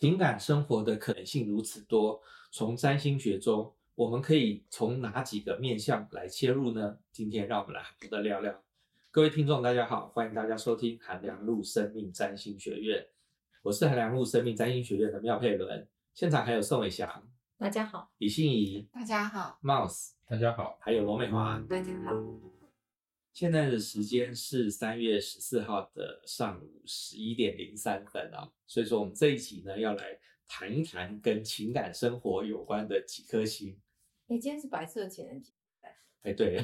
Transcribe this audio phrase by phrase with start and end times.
[0.00, 6.96] 情感生活的可能性如此多，从占星学中，我们可以从哪几个面向来切入呢？
[7.10, 8.62] 今天让我们来好好的聊聊。
[9.10, 13.04] 各位听众，大家好，欢迎大家收听韩良路生命占星学院，
[13.60, 22.12] 我是韩良路生命占星学院的妙佩伦，现场还有宋伟翔，大家好；李欣怡，大家好；Mouse，大家好；还有罗美华，大家好。
[23.38, 30.18] 现在的时间是三月十四号的上午十一点零三分啊，所以说我们这一集呢要来
[30.48, 33.78] 谈一谈跟情感生活有关的几颗星。
[34.26, 35.52] 哎，今天是白色情人节。
[36.22, 36.60] 哎，对，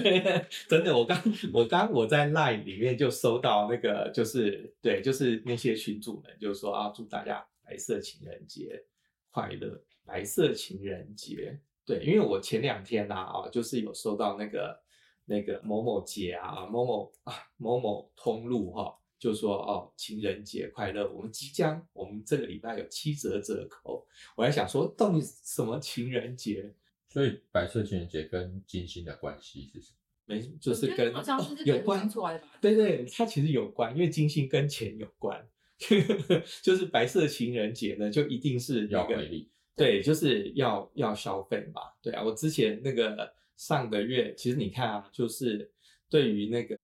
[0.66, 8.82] 真的，我刚我刚我在 Line 里面就收到那个，就是对，就是那些群主们就说啊，祝大家白色情人节
[9.30, 11.60] 快乐，白色情人节。
[11.84, 14.82] 对，因为我前两天啊啊，就是有收到那个。
[15.26, 21.10] 那个某某节啊，某某啊，某某通路哈、哦，就说哦，情人节快乐！
[21.10, 24.06] 我们即将，我们这个礼拜有七折折扣。
[24.36, 26.74] 我还想说，到底什么情人节？
[27.08, 29.96] 所以白色情人节跟金星的关系是什么？
[30.26, 32.58] 没，就是跟好像是、哦、有关出来的吧？
[32.60, 35.48] 对对，它其实有关，因为金星跟钱有关。
[36.62, 41.80] 就是白色情人节呢，就一定是要回礼，对，就是要要消费嘛。
[42.02, 43.32] 对啊，我之前那个。
[43.56, 45.72] 上个月，其实你看啊，就是
[46.08, 46.78] 对于那个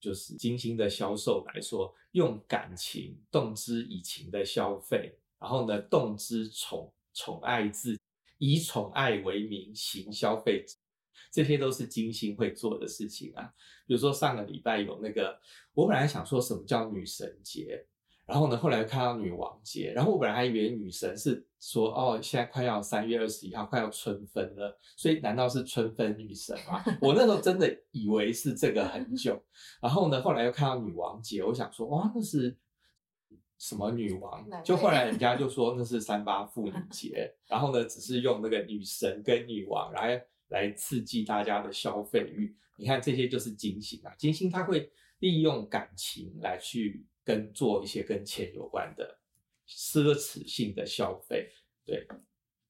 [0.00, 7.98] 就是金星的销售来说，用感情动之以情的消费，然后呢，动之宠宠爱自，
[8.38, 10.64] 以宠爱为名行消费，
[11.30, 13.54] 这些都是金星会做的事情啊。
[13.86, 15.40] 比如说上个礼拜有那个，
[15.74, 17.86] 我本来想说什么叫女神节。
[18.26, 26.84] 然后呢，后来又看到女王节，然后我本来还以为女神是说，哦，现在快要三月二十一号，快要春分了，所以难道是春分女神吗？
[27.00, 29.40] 我那时候真的以为是这个很久。
[29.80, 32.56] 然后呢，后来又看到女王节，我想说，哇，那是
[33.58, 34.44] 什么女王？
[34.64, 42.56] 就后来人家就说那是三八妇女 节，然后呢，只是用那个女神跟女王来来刺激大家的消费欲。
[42.76, 44.90] 你看这些就是金星啊，金星它会
[45.20, 47.06] 利用感情来去。
[47.26, 49.18] 跟做一些跟钱有关的
[49.68, 51.50] 奢侈性的消费，
[51.84, 52.06] 对，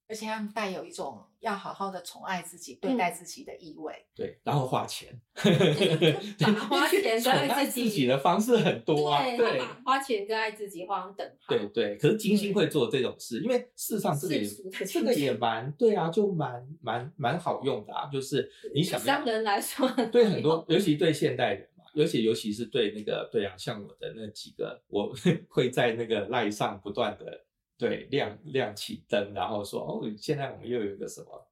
[0.09, 11.99] 而且他们带有一种要好好的宠爱自己、对待自己的意味，对，然后花钱， 花钱跟爱自己的方式很多啊，对，花钱跟爱自己画上等号，对对。
[11.99, 14.49] 可是金星会做这种事，因为事实上这个也
[14.87, 21.69] 这个也蛮对啊，就蛮蛮蛮好用的啊，就是你想商人来说，对很多，尤其对现代人。
[21.97, 25.11] 尤其尤其是对那个对啊，像我的那几个，我
[25.49, 27.43] 会在那个赖上不断的
[27.79, 31.49] 对亮亮起灯，然后说哦，现在我们又有一个什么？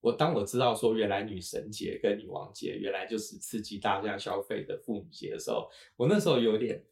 [0.00, 6.82] 我当我知道说原来女神节跟女王节原来就是刺激大家消费的妇女节的时候，我那时候有点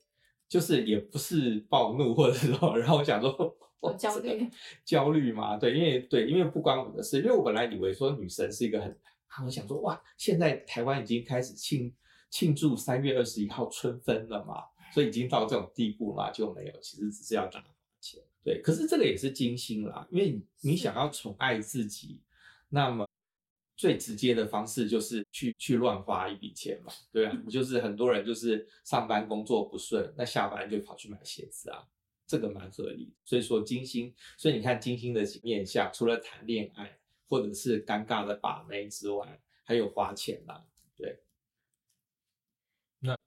[0.47, 4.51] 就是也不是暴怒或者说，然后我想说我焦虑
[4.85, 8.95] 焦虑嘛，对，因为对，因为不关我的事，因为我本来以为说女神是一个很，
[9.47, 11.95] 我想说哇，现在台湾已经开始庆。
[12.31, 17.65] 庆祝三月二十一号春分了嘛，所以已经到这种地步嘛，就没有，其实只是要打
[18.01, 18.23] 钱。
[18.45, 22.21] 对，可是这个也是金星啦，因为你你想要宠爱自己，
[22.69, 23.09] 那么
[23.77, 31.87] 最直接的方式就是去去乱花一笔钱嘛，对啊，就是很多人就是上班工作不顺，那下班就跑去买鞋子啊，
[32.27, 33.13] 这个蛮合理。
[33.25, 36.99] 所以说金星，所以你看金星的面相，除了谈恋爱
[37.29, 40.65] 或者是尴尬的把妹之外，还有花钱啦，
[40.97, 41.19] 对。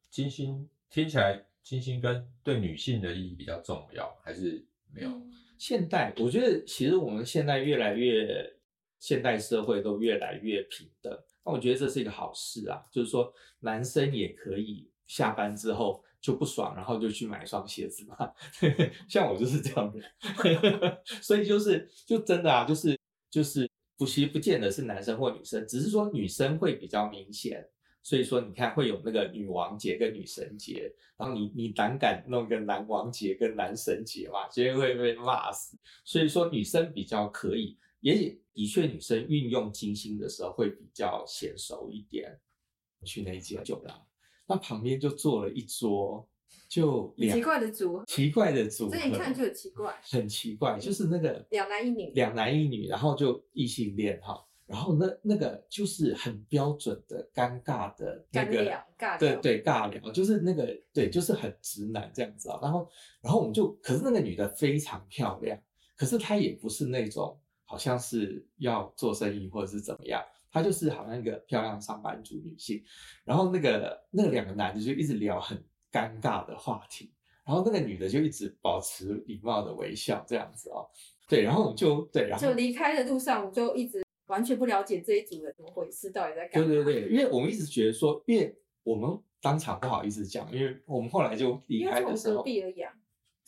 [0.09, 5.09] 那金星听起来，金星跟对女性的意义比较重要，还是没有？
[5.57, 8.55] 现代，我觉得其实我们现在越来越
[8.97, 12.85] 现代社会都越来越平等，那我觉得这是一个好事啊。
[12.91, 18.17] 就是说，男生也可以下班之后就不爽，然后就去买一双鞋子嘛。
[19.07, 22.97] 像我就是这样的， 所以就是就真的啊，就是
[23.29, 27.69] 就是不其实不见得是男生或女生，只是说女生会比较明显。
[28.01, 35.77] 所以说，你看会有那个女王节跟女神节，然后你你胆敢弄个男王节跟男神节嘛，绝对会被骂死。
[36.03, 42.39] 所以说，女生比较可以，也的确女生运用金星的时候会比较娴熟一点。
[43.05, 44.05] 去那间酒吧，
[44.45, 46.27] 那旁边就坐了一桌，
[46.67, 54.45] 就两奇怪的组合，奇怪的组合，这一看就很奇怪，很奇怪，就是那个两男一女，两男一女，然后就异性恋哈。
[54.69, 62.59] 然后那那个就是很标准的尴尬的那个，尬对对尬聊，就是那个对，就是很直男这样子啊。
[62.61, 62.87] 然后
[63.21, 65.59] 然后我们就，可是那个女的非常漂亮，
[65.97, 67.35] 可是她也不是那种
[67.65, 72.79] 好像是要做生意或者是怎么样，她就是好像一个漂亮上班族女性。
[73.25, 75.57] 然后那个那两个男的就一直聊很
[75.91, 77.11] 尴尬的话题。
[77.45, 80.85] 然后那个女的就一直保持礼貌的微笑这样子哦，
[81.27, 86.67] 对，然后我们就对，然后就离开的路上，我就一直完全不了解这一组人怎么回事，到底在干嘛？
[86.67, 92.93] 对对对，因为我们一直觉得说，因为我们当场不好意思讲，因为我们后来就离开的时候，隔壁而已啊。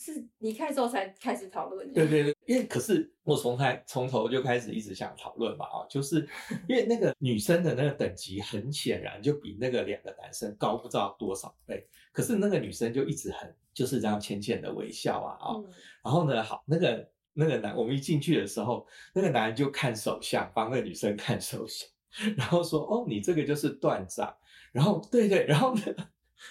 [0.03, 1.93] 是离开之后才开始讨论。
[1.93, 6.27] 对对对，因为可是我从开从头就开始一直想讨论嘛，啊，就是
[6.67, 15.69] 因为那个女生的那个等级很显然就比那个两个男生高不知道多少倍，可是那个女生就一直很就是这样浅浅的微笑啊啊，嗯、
[16.03, 21.87] 然后呢，好，那个那个男我们一进去的时候，那个男人就看手相，帮那个女生看手相，
[22.37, 24.35] 然后说哦，你这个就是断掌，
[24.71, 25.81] 然后对对，然后呢。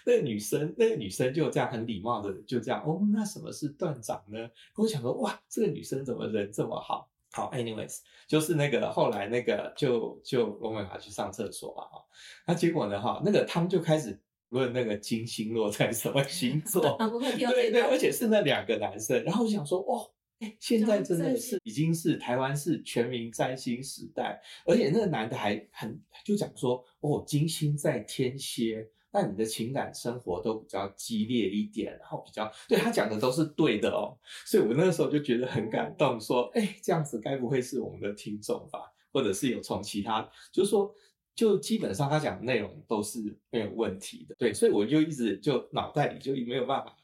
[0.07, 4.49] 那个女生，那个女生就这样很礼貌的就这样哦，那什么是断掌呢？
[4.77, 7.11] 我想说哇，这个女生怎么人这么好？
[7.33, 7.99] 好，anyways，
[8.29, 12.05] 就是那个后来那个就就罗美华去上厕所嘛哈，
[12.47, 14.17] 那结果呢哈，那个他们就开始
[14.51, 20.09] 问那个金星落在什么星座， 对对，而且是那两个男生，然后我想说哦，
[20.41, 28.91] 哎，现在真的是已经是台湾是全民占星时代，而且那个男的还很就讲说哦，金星在天蝎。
[29.13, 34.17] 那你的情感生活都比较激烈一点，然后比较对他讲的都是对的哦，
[34.47, 38.79] 所以我那个时候就觉得很感动，说，哎，这样子该不会是我们的听众吧？
[39.13, 40.95] 或者是有从其他，就是说，
[41.35, 46.97] 就基本上他讲的内容都是没有问题的，对，所以我就一直就脑袋里就没有办法，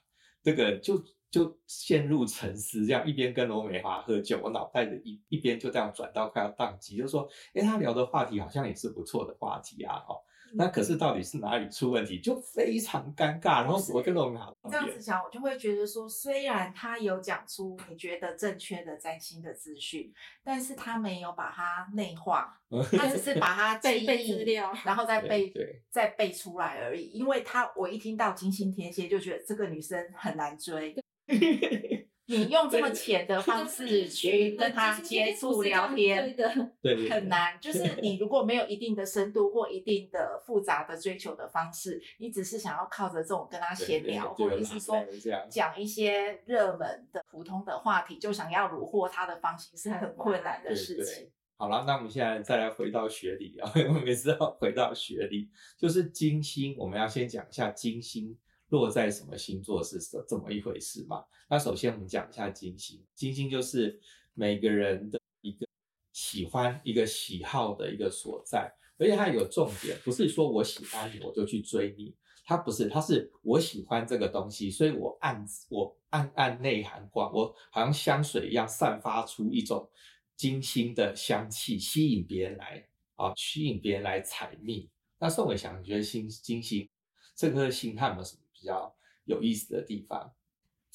[0.44, 10.23] 这个就就陷入沉思，这样一边跟罗美华喝酒，我脑袋的一一边就这样转到快要宕机，就说，哎，他聊的话题好像也是不错的话题啊，哦。
[10.55, 13.64] 那可是到底是哪里出问题，就非常尴尬。
[13.64, 20.11] 然后我跟罗美华这样子讲，我就会觉得说，虽然他有讲出你觉得正确的占星的资讯，
[20.44, 22.56] 但是他没有把它内化，
[22.96, 25.52] 他只是把它 背背资料，然后再背
[25.90, 27.08] 再背出来而已。
[27.08, 30.94] 因为他我一听到金星天蝎，就觉得这个女生很难追。
[32.28, 36.34] 你用这么浅的方式去跟他接触聊天，
[36.82, 37.56] 对，很难。
[37.61, 44.96] 就是你如果没有一定的深度或一定的复杂的追求的方式，你只是想要靠着这种跟他闲聊，或者是说
[45.49, 51.31] 讲一些热门的普通的话题，就想要虏获他的芳心，是很困难的事情。
[51.56, 58.37] 好了，那我们现在再来回到学理啊，我们每次要回到学理，就是金星，我们要先讲一下金星。
[58.68, 61.24] 落在什么星座是怎这么一回事嘛？
[61.48, 64.00] 那首先我们讲一下金星，金星就是
[64.34, 65.66] 每个人的一个
[66.12, 72.14] 喜欢、一个喜好的一个所在，而且它有重点，不是说我喜欢你我就去追你，
[72.44, 79.88] 它不是，它是我喜欢这个东西，所以我暗我暗暗内涵光，我好像香水一样散发出一种
[80.34, 82.84] 金星的香气，吸引别人来
[83.14, 84.90] 啊，吸引别人来采蜜。
[85.18, 86.88] 那宋伟祥，你觉得星金星
[87.34, 88.42] 这颗星它有没有什么？
[88.66, 88.96] 比较
[89.26, 90.34] 有意思的地方。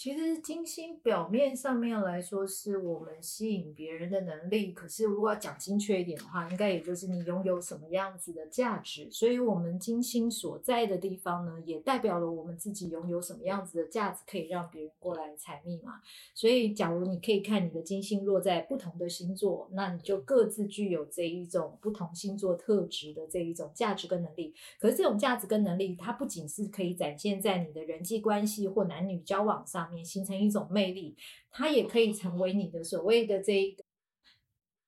[0.04, 9.08] 其实金星表面上面来说是我们吸引别人的能力，可是如果要讲精确一点的话，应该也就是你拥有什么样子的价值。
[9.12, 16.02] 所以，我们金星所在的地方呢，也代表了我们自己拥有什么样子的价值，可以让别人过来采蜜嘛。
[16.34, 24.56] 所以，假如你可以看你的金星落在不同的星座，那你就各自具有这一种不同星座特质的这一种价值跟能力。
[24.80, 29.91] 可是，这种价值跟能力，它不仅是可以展现在你的人际关系或男女交往上。
[30.04, 31.16] 形成一种魅力，
[31.50, 33.84] 它也可以成为你的所谓的这一个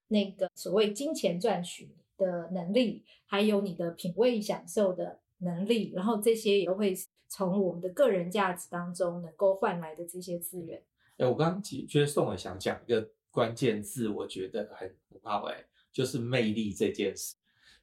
[0.07, 6.93] 那个所谓金钱赚取的能力，还有你的品味享受的能力，然后这些也都会
[7.27, 10.81] 从我们的个人价值当中能够换来的这些资源。
[11.17, 17.35] 哎，我刚刚觉得宋伟想讲一个关键字，我觉得很很好，哎，就是魅力这件事。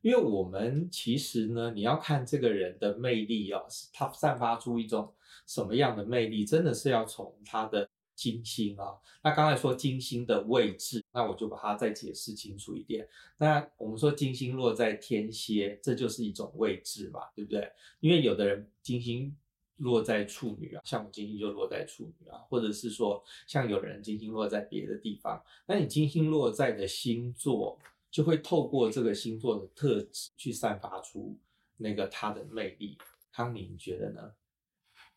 [0.03, 5.13] 因为我们其实呢，你要看这个人的魅力哦，他散发出一种
[5.51, 8.95] 什么样的魅力，真的是要从他的金星啊。
[9.25, 13.05] 那刚才说金星的位置，那我就把它再解释清楚一点。
[13.37, 17.69] 那我们说金星落在天蝎，这就是一种位置嘛，对不对？
[17.99, 19.37] 因为有的人金星
[19.79, 27.77] 落在处女啊，像我金星就落在处女啊，或者是说像有人金星落在别的地方，那你金星落在的星座。
[28.13, 31.39] 就会透过这个星座的特质去散发出
[31.77, 32.99] 那个他的魅力。
[33.31, 34.35] 康宁，觉得呢？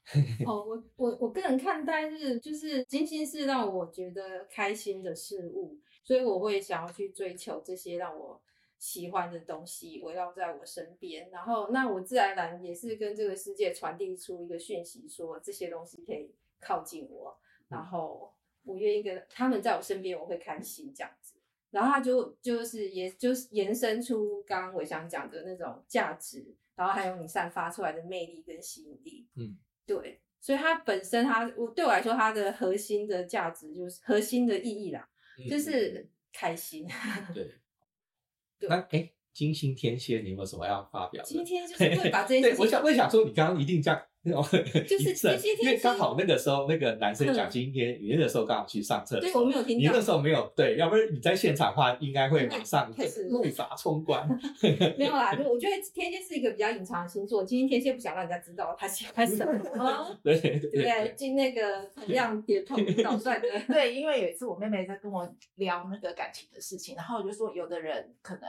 [0.45, 8.41] 哦，我我我个人看待是，就是金星是让我觉得开心的事物，所以我会想要去追求这些让我
[8.77, 11.29] 喜欢的东西围绕在我身边。
[11.29, 17.38] 然后，那我自然而然也是跟这个世界传递出一个讯息，说这些东西可以靠近我，
[17.69, 18.33] 然后
[18.63, 21.39] 我愿意跟他们在我身边，我会开心这样子。
[21.72, 36.87] 然后他就就是也就是延伸出刚刚我想讲的那种价值，然后还有你散发出来的魅力跟吸引力，嗯，对，所以它本身它我对我来说，它的核心的价值就是核心的意义啦，嗯、就是开心。
[37.33, 37.55] 对，
[38.59, 41.27] 对那哎，金星天蝎，你有没有什么要发表的？
[41.27, 44.01] 今天就是会把这些 对，我想我想说，你刚刚一定这样。
[44.23, 49.81] 就是因为刚好那个时候那个男生讲今天，你那个时候刚好去上厕所，对，我没有听到。
[49.81, 52.89] 你那时候没有对，要不然你在现场的话，应该会马上
[53.29, 54.25] 怒发冲冠。
[54.97, 60.17] 没有啦，就我觉得天蝎是一个比较隐藏的星座，今天天蝎不想让人家知道他喜欢什么。
[60.23, 63.47] 对对对，进那个同样点头捣蒜的。
[63.67, 68.43] 对，因为有一次我妹妹在跟我聊那个感情的事情，然后我就说，有的人可能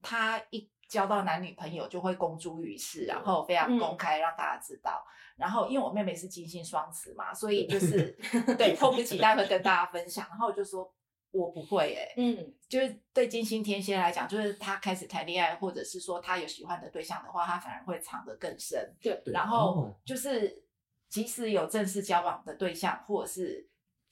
[0.00, 0.66] 他一。
[0.88, 5.04] 交到男女朋友就会公诸于世，然后非常公开让大家知道。
[5.06, 8.10] 嗯、然后因为我妹妹是金星双子嘛，所以就是
[8.58, 10.26] 对迫不及待会跟大家分享。
[10.28, 10.92] 然后我就说
[11.30, 18.94] 我不会哎、欸，嗯，就是对金星天蝎来讲，就是他开始谈恋爱，或者是说他有喜欢的对象的话，他反而会藏得更深。
[19.00, 20.64] 对，然后就是
[21.08, 23.68] 即使有正式交往的对象，或者是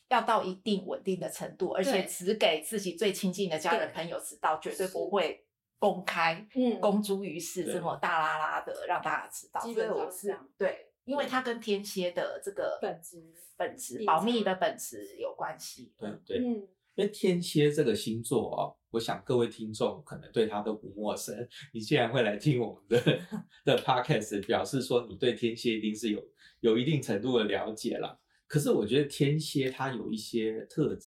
[0.08, 5.42] 要到一定稳定的程度，而且只给自己最亲近的家人朋友知道，绝对不会。
[5.78, 10.34] 公开，嗯，公诸于世，这么大啦啦的让大家知道，基本上是。
[10.56, 15.94] 对，因为它跟天蝎的这个本质、本质、保密的本质有关系。
[15.96, 21.48] 对对，嗯，因为天蝎这个星座哦，我想各位听众可能对他都不陌生。
[21.72, 23.20] 你既然会来听我们的
[23.64, 26.22] 的 podcast，表示说你对天蝎一定是有
[26.60, 28.20] 有一定程度的了解了。
[28.46, 31.06] 可是我觉得天蝎它有一些特质。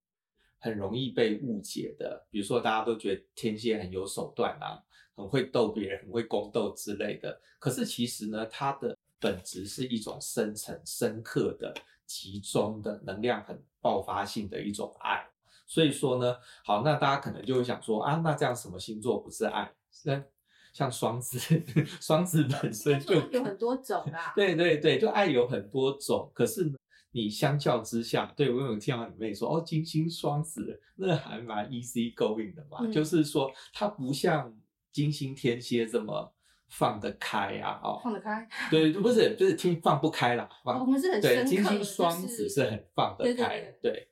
[0.62, 4.84] 很容易被误解的，比如说大家都觉得天蝎很有手段啊，
[5.16, 7.42] 很会逗别人，很会宫斗之类的。
[7.60, 11.74] 可是其实呢，它的本质是一种深层、深刻的、
[12.06, 15.28] 集中的能量，很爆发性的一种爱。
[15.68, 19.72] 所以说呢，好，那大家可能就会想说啊，那这样什么星座不是爱？
[20.06, 20.24] 那
[20.74, 21.40] 像双子，
[22.02, 24.34] 双子本身就有很多种啊。
[24.38, 26.76] 对对对，就爱有很多种，可是呢。
[27.12, 34.56] 你相较之下，对，我有听到你妹说哦，金星双子那还蛮 easy going 的嘛，嗯、就是说它不像
[34.92, 36.32] 金星天蝎这么
[36.70, 44.08] 放得开啊，哦，放得开，对，不是，就是听放不开啦，放，我们是很对，金星双子是很放得开，对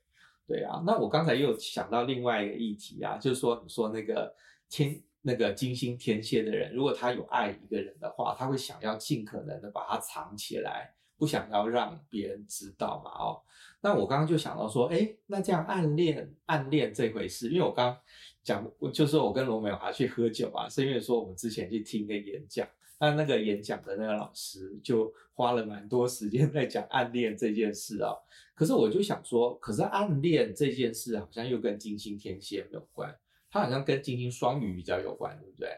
[0.48, 0.84] 对，啊。
[0.86, 4.34] 那我刚才又想到另外一个议题啊，就是说你说那个
[4.70, 10.94] 天那个金星天蝎的人，如果他有爱一个人的话，他会想要尽可能的把它藏起来。
[11.20, 13.10] 不想要让别人知道嘛？
[13.10, 13.42] 哦，
[13.82, 18.00] 那我刚刚就想到说，哎，那这样暗恋暗恋这回事，因为我刚刚
[18.48, 22.66] 讲，就是我跟罗美华去喝酒啊，是因为说我们之前去听个演讲，
[22.98, 28.14] 那那个演讲的那个老师就花了蛮多时间在讲暗恋这件事啊。
[28.56, 33.14] 可是我就想说，可是暗恋这件事好像又跟金星天蝎没有关，
[33.52, 35.70] 它好像跟金星双鱼比较有关，对不对？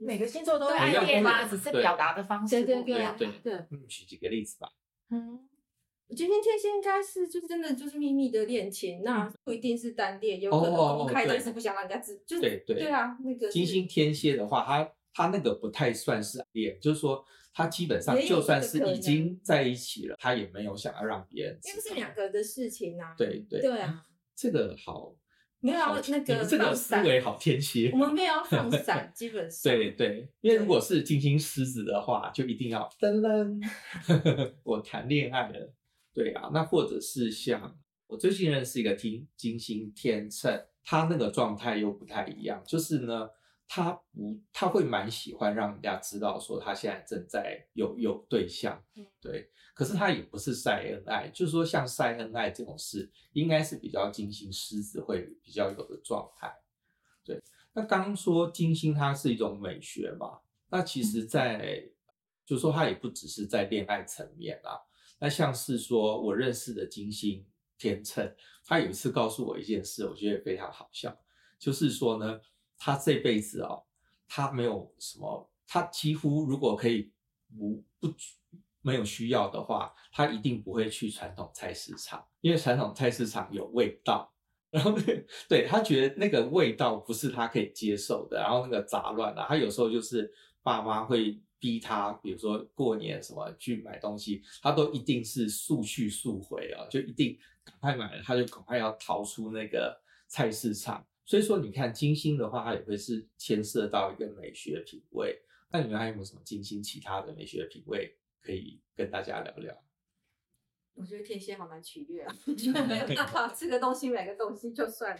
[0.00, 1.48] 每个星座都会暗恋吗？
[1.48, 3.16] 只是表达的方式不一样。
[3.16, 4.68] 对对对对，嗯，举几个例子吧。
[5.10, 5.45] 嗯，
[6.14, 12.16] 金星天蝎应该是就是真的就是秘密的恋情，那不一定是单恋，有可能公开，但是不想让人家知。
[12.24, 23.14] 就对对对啊，那个金星天蝎的话，他他那个不太算是恋，就是说他基本上就算是已经在一起了，他也没有想要让别人知道，因为是两个的事情啊。
[23.18, 24.04] 对对对啊，
[24.36, 25.12] 这个好，
[25.58, 33.60] 没有那个这个思维好天蝎，我们没有要放 闪，基本上对对，因为如果是金星狮子的话，就一定要噔噔
[34.62, 35.72] 我谈恋爱了。
[36.16, 43.28] 对啊，那或者是像我最近认识一个金金星天秤，他那个状态又不太一样，就是呢，
[43.68, 48.82] 他不他会蛮喜欢让人家知道说他现在正在有有对象，
[49.20, 49.50] 对。
[49.74, 56.50] 可是他也不是晒恩爱，就是说像晒恩爱这种事，应该是比较金星狮子会比较有的状态。
[57.22, 57.38] 对，
[57.74, 61.90] 那刚刚说金星它是一种美学嘛，那其实在，在
[62.46, 64.80] 就是说它也不只是在恋爱层面啊。
[65.18, 67.46] 那像是说我认识的金星
[67.78, 71.16] 天秤，他有一次告诉我一件事，我觉得非常好笑，
[71.58, 72.40] 就是说呢，
[72.78, 73.84] 他这辈子、哦，
[74.28, 77.12] 他没有什么，他几乎如果可以
[77.56, 78.14] 不不。
[78.82, 84.32] 没有需要的话，他一定不会去传统菜市场，因为传统菜市场有味道。
[84.70, 84.96] 然后，
[85.48, 88.38] 对，他觉得那个味道不是他可以接受的。
[88.38, 90.32] 然后那个杂乱啊，他有时候就是
[90.62, 101.06] 爸妈会逼他，比如说过年什么去买东西，他都一定是速去速回啊，就一定赶快买了，他就赶快要逃出那个菜市场。
[101.24, 105.36] 所以说，你看金星的话，它也会是牵涉到一个美学品味。
[105.72, 108.16] 那你们还有没有什么金星其他的美学品味？
[108.40, 109.76] 可以跟大家聊聊。
[110.94, 112.32] 我觉得天蝎好难取悦啊，
[112.86, 115.18] 没有办法吃个东西买个东西就算。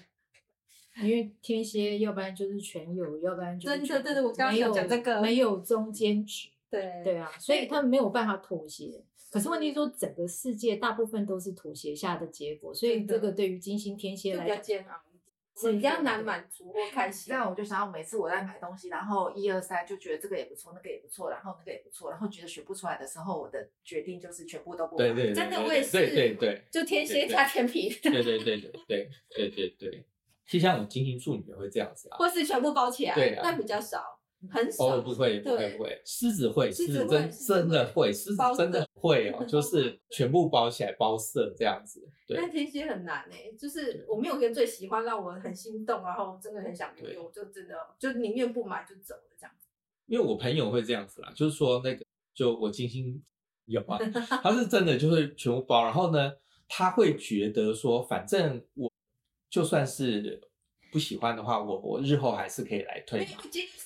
[1.03, 6.49] 因为天蝎要不然就是全有，要不然就是真的对对，我刚刚想讲这个没有中间值。
[6.71, 9.05] 对对啊，所以他们没有办法妥协。
[9.31, 15.00] 可是问题说，整个世界大部分都是妥协下的结果，所以这个对于金星天蝎来讲比较煎熬。
[15.59, 25.07] 是比较难满足或开心，那我就想要每次我在买东西，然后一二三就觉得这个也不错，那个也不错，然后那个也不错，然后觉得选不出来的时候，我的决定就是全部都不买。
[25.07, 27.88] 对对对，真的我也是，对对对，就天蝎加天秤。
[28.03, 30.05] 对对对对对对对对，
[30.47, 34.15] 其实像我们金星处女也会这样子啊，或是全部包起来，对啊，但比较少。
[34.50, 36.00] 很少哦，不会，不会，不会。
[36.05, 42.07] 狮子会，狮子真真的会，狮子真的会哦， 就是全部包起来包色这样子。
[42.29, 49.67] 对，但天蝎很难哎，就是我没有一个最喜欢，让我很心动，然后真的很想拥有，我就真的就宁愿不买就走了这样子。
[50.07, 53.21] 因为我朋友会这样子啦，就是说那个就我金星
[53.65, 53.99] 有啊，
[54.45, 56.31] 他是真的就是全部包，然后呢，
[56.69, 58.93] 他会觉得说，反正我
[59.50, 60.41] 就算是。
[60.93, 63.26] 不喜欢的话，我我日后还是可以来退。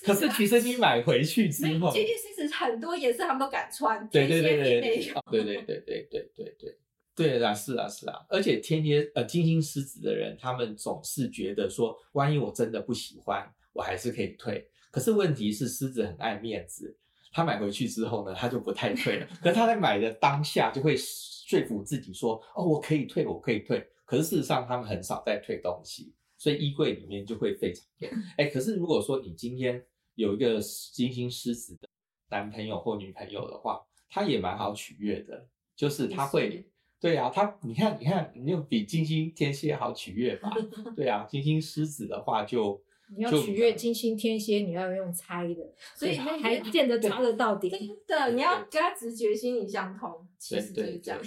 [0.05, 4.07] 可是其实你买回去之后，其实很多颜色他们都敢穿。
[4.07, 6.77] 对对对对对对对对对对对
[7.15, 8.25] 对啦，是啦是啦。
[8.29, 14.65] 而且天蝎呃金星狮子的人，他们总是觉得说，万一我真的不喜欢，我还是可以退。
[14.89, 16.95] 可是问题是狮子很爱面子，
[17.33, 19.27] 他买回去之后呢，他就不太退了。
[19.41, 23.85] 可是他在买的当下就会说服自己说，哦，我可以退，我可以退。
[24.11, 26.13] 可是事实上他们很少在退东西。
[26.37, 28.09] 所以衣柜里面就会非常多。
[28.35, 31.87] 哎，可是如果说你今天有一个金星狮子的
[32.31, 36.67] 男朋友或女朋友的话，他也蛮好取悦的，就是他会，
[36.99, 40.51] 对啊，他你看你看，你有比金星天蝎好取悦吧？
[40.97, 42.83] 对啊，金星狮子的话就
[43.15, 47.69] 你要取悦金星天蝎，你要用猜的，所以他还见得抓得到底。
[47.69, 51.21] 真的，你要跟他直觉心理相通，其实就是这样。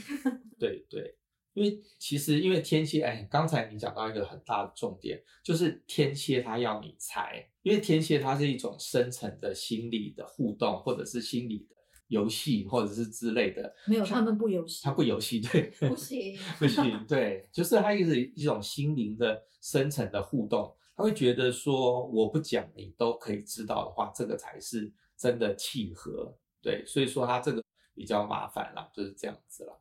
[0.59, 1.15] 对对。
[1.55, 11.77] 因为其实，因为天蝎，哎，刚才你讲到一个很大的重点，就是天蝎他要你猜，因为天蝎它是一种深层的心理的互动，或者是心理的
[12.09, 13.73] 游戏，或者是之类的。
[13.87, 27.63] 没有，他们不游戏，他不游戏，对，不 行，不行，对，就是他一直一种心灵的深层的互动，他会觉得说，我不讲你都可以知道的话，这个才是真的契合，对，所以说他这个
[27.95, 29.75] 比较麻烦啦，就是这样子啦。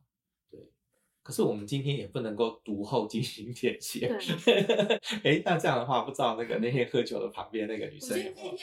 [1.24, 4.06] 可是我们今天也不能够读后进行填写。
[5.24, 8.54] 哎，那这样的话，不知道那个那天喝酒的旁边那个女生有没有？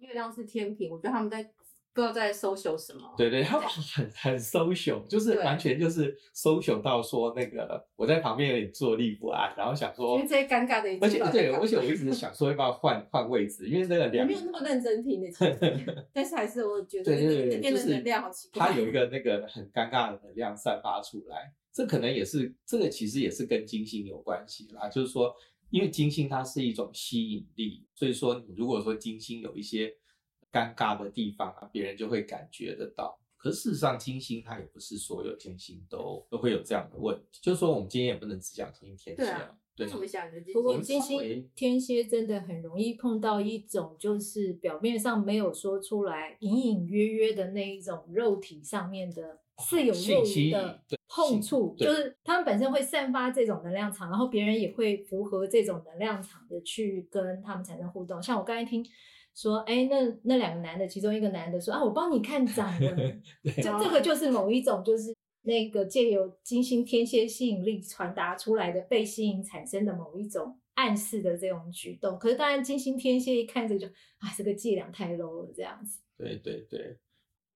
[0.00, 1.52] 月亮是天平，我觉得他们在。
[1.94, 3.14] 不知道在 social 什么？
[3.18, 15.28] 对对，他们很很 social， 就是完全就是 social 到说那个我在旁边有点坐立不安，然后想说，因为这些尴尬的一，而且对，而且我一直想说要不要换换位置，因为那个两没有那么认真听的，
[16.14, 25.34] 但是还是我觉得那边的能量好奇怪，他有一个那个很尴尬的能量散发出来，这可能也是这个其实也是跟金星有关系啦，就是说，
[25.68, 29.94] 因为金星它是一种吸引力，所以说你如果说金星有一些。
[30.52, 33.18] 尴尬的地方啊，别人就会感觉得到。
[33.36, 37.40] 可是事实上，金星它也不是所有金星都都会有这样的问题。
[37.42, 39.58] 就是说，我们今天也不能只讲金星天蝎啊。
[39.74, 40.40] 对，怎么想的？
[40.52, 58.22] 不过金星天蝎真的很容易碰到一种，就是表面上没有说出来，隐隐约约的那一种肉体上面的似有若无的碰触，就是他们本身会散发这种能量场，然后别人也会符合这种能量场的去跟他们产生互动。
[58.22, 58.86] 像我刚才听。
[59.34, 62.96] 说，哎，那那两个男的，其中一个男的说啊，我帮你看 长了，
[63.42, 72.18] 对就这个就是某一种，就是那个借由金星天蝎吸引力传达出来的被吸引产生的某一种暗示的这种举动。
[72.18, 73.86] 可是当然，金星天蝎一看这个就，
[74.18, 76.00] 啊，这个伎俩太 low 了，这样子。
[76.16, 76.98] 对对对，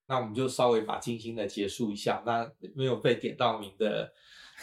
[0.06, 2.22] 那我们就稍微把金星的结束一下。
[2.24, 4.12] 那没有被点到名的。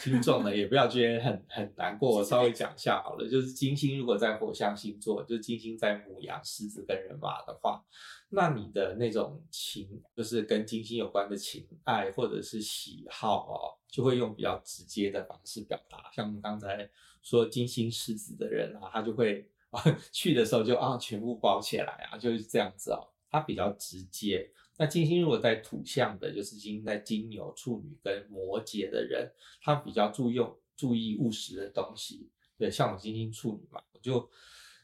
[0.02, 3.28] 听众呢，也不要觉得很很难过，我 稍微讲一下好了。
[3.28, 7.84] 就是金星如果在火象星座，就是金星在母羊、狮子跟人马的话，
[8.30, 16.10] 那你的那种情，就是跟金星有关的情爱或者是喜好哦，就会用比较直接的方式表达。
[16.12, 16.90] 像刚才
[17.22, 19.48] 说金星狮子的人啊，他就会
[20.10, 22.98] 去的时候就啊全部包起来啊，就是这样子哦，
[23.30, 24.50] 他比较直接。
[24.76, 29.32] 那金星如果在土象的，就是金星在金牛、处女跟摩羯的人，
[29.62, 32.28] 他比较注重注意务实的东西。
[32.58, 34.28] 对，像我金星处女嘛，我就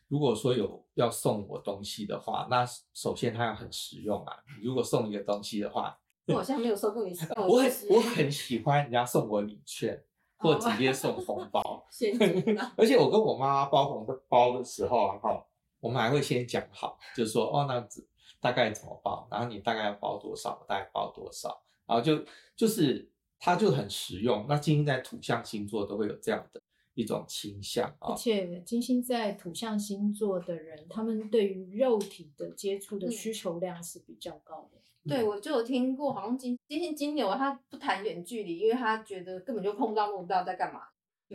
[0.08, 4.36] 如果说有要送我东西的话，那首先他要很实用啊。
[4.62, 10.00] 如果送一个东西的话，我好像没有收过你送 我，我很我 很喜欢人家送我礼券
[10.36, 11.84] 或直接送红包，
[12.76, 15.46] 而且我跟我妈妈包红包的时候啊，哈，
[15.80, 18.06] 我们还会先讲好，就是说哦，那子。
[18.40, 19.28] 大概怎么包？
[19.30, 20.64] 然后你大概要包多少？
[20.68, 21.62] 大概包多少？
[21.86, 22.24] 然后就
[22.56, 24.46] 就是它就很实用。
[24.48, 26.60] 那金星在土象星座都会有这样的
[26.94, 28.12] 一种倾向啊。
[28.12, 34.78] 而且金星在土象星座的人，他们对于肉体的接触的需求量是比较高的。
[35.08, 40.82] 对，我就有听过，好像金金星金牛他不谈远距离，因为他觉得根本就碰不到摸不到在干嘛。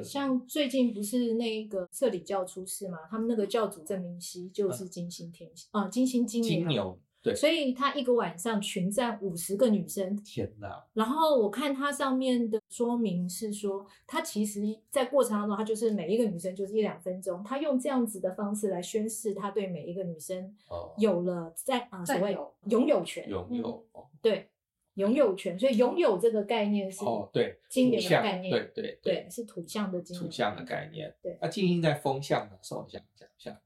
[0.04, 6.50] 像最近不是那个社里教出事嘛，他们那个教主郑明熙就是金星天蝎啊、呃，金星金牛。
[6.50, 10.86] 金牛对，所以他一个晚上群战五十个女生，天哪！
[10.94, 20.56] 然后我看他上面的说明是说，他其实在过程当中，他就是每一个女生就是一两分钟，他用这样子的方式来宣示他对每一个女生
[21.00, 22.38] 有了在啊、呃、所谓
[22.70, 24.48] 拥有权，拥有、嗯、对
[24.96, 31.14] 拥有权，所以拥有这个概念是哦对金牛的概念，对对对，对，是土象的金牛，土象的概念。
[31.22, 33.62] 对，那金星在风象的时候，讲讲一下，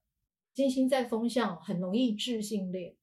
[0.53, 2.95] 金星在风象很容易智性恋。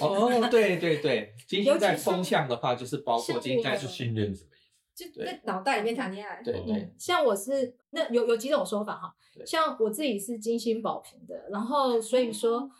[0.00, 4.60] 哦，对对对，金星 在风象的话，就是包括金星在是性恋什么意
[5.04, 5.10] 思？
[5.10, 6.42] 就在脑袋里面谈恋爱。
[6.42, 9.14] 对对，像我是那有有几种说法哈，
[9.46, 12.70] 像我自己是金星宝瓶的，然后所以说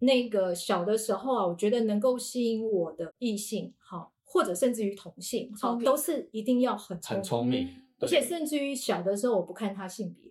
[0.00, 7.68] 那个小的时候啊，我觉得能够吸引我的异性，好，或者甚至于同性，好，都是一定要很很聪明，
[8.00, 10.30] 而且甚至于小的时候，我不看他性别。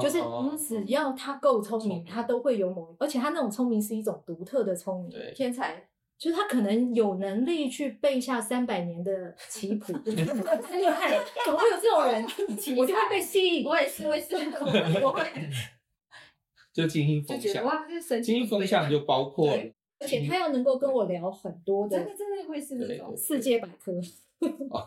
[0.00, 0.20] 就是
[0.56, 12.24] 只要他够聪明，他都会有某，而且他那种聪明是一种独特的聪明，天才，就是他可能有能力去背下三百年的棋谱， 很厉害，怎么会有这种人？
[12.78, 14.36] 我就会被吸引，我也是，我也是，
[15.02, 15.24] 我会，
[16.72, 19.50] 就金星风向，哇，这神金星风向就包括，
[19.98, 23.92] 而且他要能够跟我聊很多的，真的真的会是那种世界百科，
[24.70, 24.86] 好，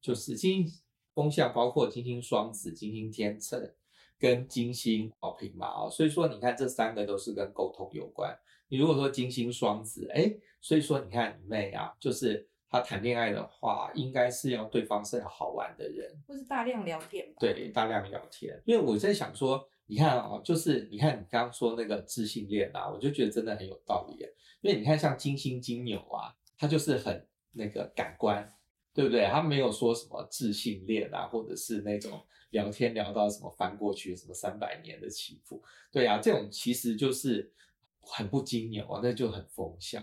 [0.00, 0.80] 就是金星。
[1.12, 3.74] 风向包括金星双子、金星天秤
[4.16, 8.34] 跟金星宝瓶嘛，哦，所以说你看这三个都是跟沟通有关。
[8.68, 17.34] 你如果说金星双子，哎，所以说你看你妹啊，就是她谈恋爱的话，应该是要对方是好玩的人，或是大量聊天吧？
[17.40, 18.62] 对，大量聊天。
[18.64, 24.24] 因为我在想说，你看、哦，就是你看你刚刚说那个自信恋啊，我就觉得真的很有道理。
[24.62, 28.50] 因为你看像金星金牛啊，它就是很那个感官。
[28.92, 29.24] 对不对？
[29.26, 35.62] 他没有说什么自信恋啊，或者是那种聊天聊到什么翻过去什么三百年的起伏。
[35.92, 37.52] 对啊，这种其实就是
[38.00, 40.02] 很不金牛啊，那就很风象。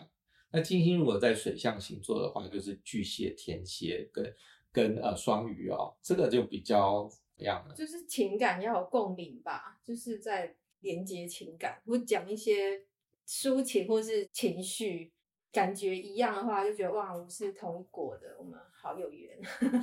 [0.51, 4.33] 那金星如果在水象星座的话，就是巨蟹、天蝎跟
[4.71, 7.11] 跟呃双鱼哦，这个就比较
[7.45, 7.73] 样呢？
[7.75, 12.83] 就是情感要有共鸣吧，就是在连接情感，或讲一些
[13.27, 15.13] 抒情或是情绪。
[15.49, 19.39] 感觉一样的话，就觉得哇，我们是同一国的，我们好有缘。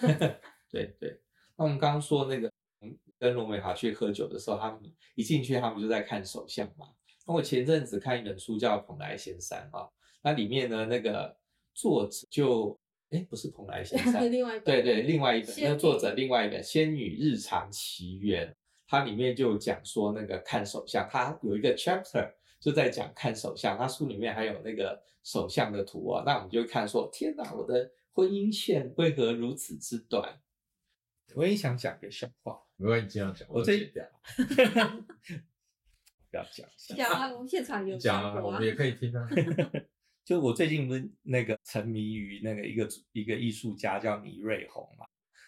[0.71, 1.21] 对对，
[1.57, 2.53] 那我们刚刚说那个
[3.19, 4.81] 跟罗美华去喝酒的时候，他们
[5.17, 6.95] 一进去，他们就在看手相嘛。
[7.27, 9.89] 那我前阵子看一本书叫《蓬莱仙山》啊，
[10.23, 11.37] 那里面呢，那个
[11.73, 12.79] 作者就
[13.15, 18.49] 哎，不是蓬莱仙 山，另外一本对对，另外一本，那个作者另外一本《仙女日常奇缘》，
[18.87, 22.33] 它里面就讲说那个看手相，它有一个 chapter。
[22.61, 30.41] 就在讲看手相，它书里面还有那个手相的图啊，那我们就看说，天哪，我的婚姻线为何如此之短？
[31.35, 34.03] 我也想讲个笑话，没关系，这样讲，我这掉，
[36.31, 39.29] 不要讲，讲啊，我们现场有讲啊，我们也可以听啊。
[40.25, 45.07] 就我最近不是那个沉迷于那个一个一个艺术家叫倪瑞红嘛，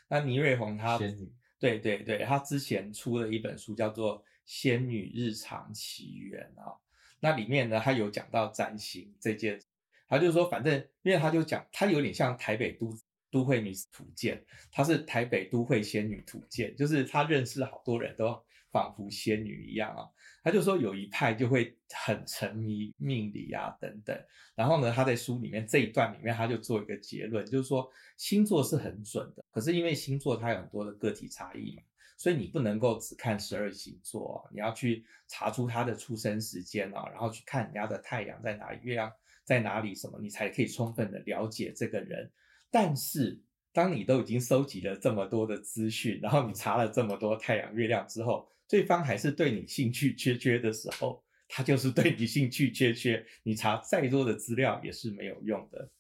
[0.09, 6.77] 那倪瑞红她，仙女，对对对，她之前出了一本书叫做《仙女日常奇缘》啊。
[7.21, 9.67] 那里面呢，她有讲到占星这件事，
[10.07, 12.95] 他就说，反正因为她就讲，她有点像台北都
[13.31, 20.07] 都会女子图鉴，他是台北都会仙女图鉴，就是她认识好多人都仿佛仙女一样啊。
[20.47, 24.17] 他就说有一派就会很沉迷命理啊等等，
[24.55, 31.83] 然后呢，他在书里面这一段里面他就做一个结论，就是说星座是很准的，可是因为星座它有很多的个体差异嘛。
[32.17, 42.31] 所以你不能够只看十二星座，你要去查出他的出生时间啊，然后去看人家的太阳在哪里，月亮在哪里，什么你才可以充分的了解这个人。
[42.71, 55.91] 但是当你都已经收集了这么多的资讯，然后你查了这么多太阳、月亮之后，对方还是对你兴趣缺缺的时候，他就是对你兴趣缺缺，你查再多的资料也是没有用的。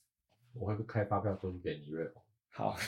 [0.55, 2.23] 我会不开发票都是给你瑞红。
[2.51, 2.77] 好，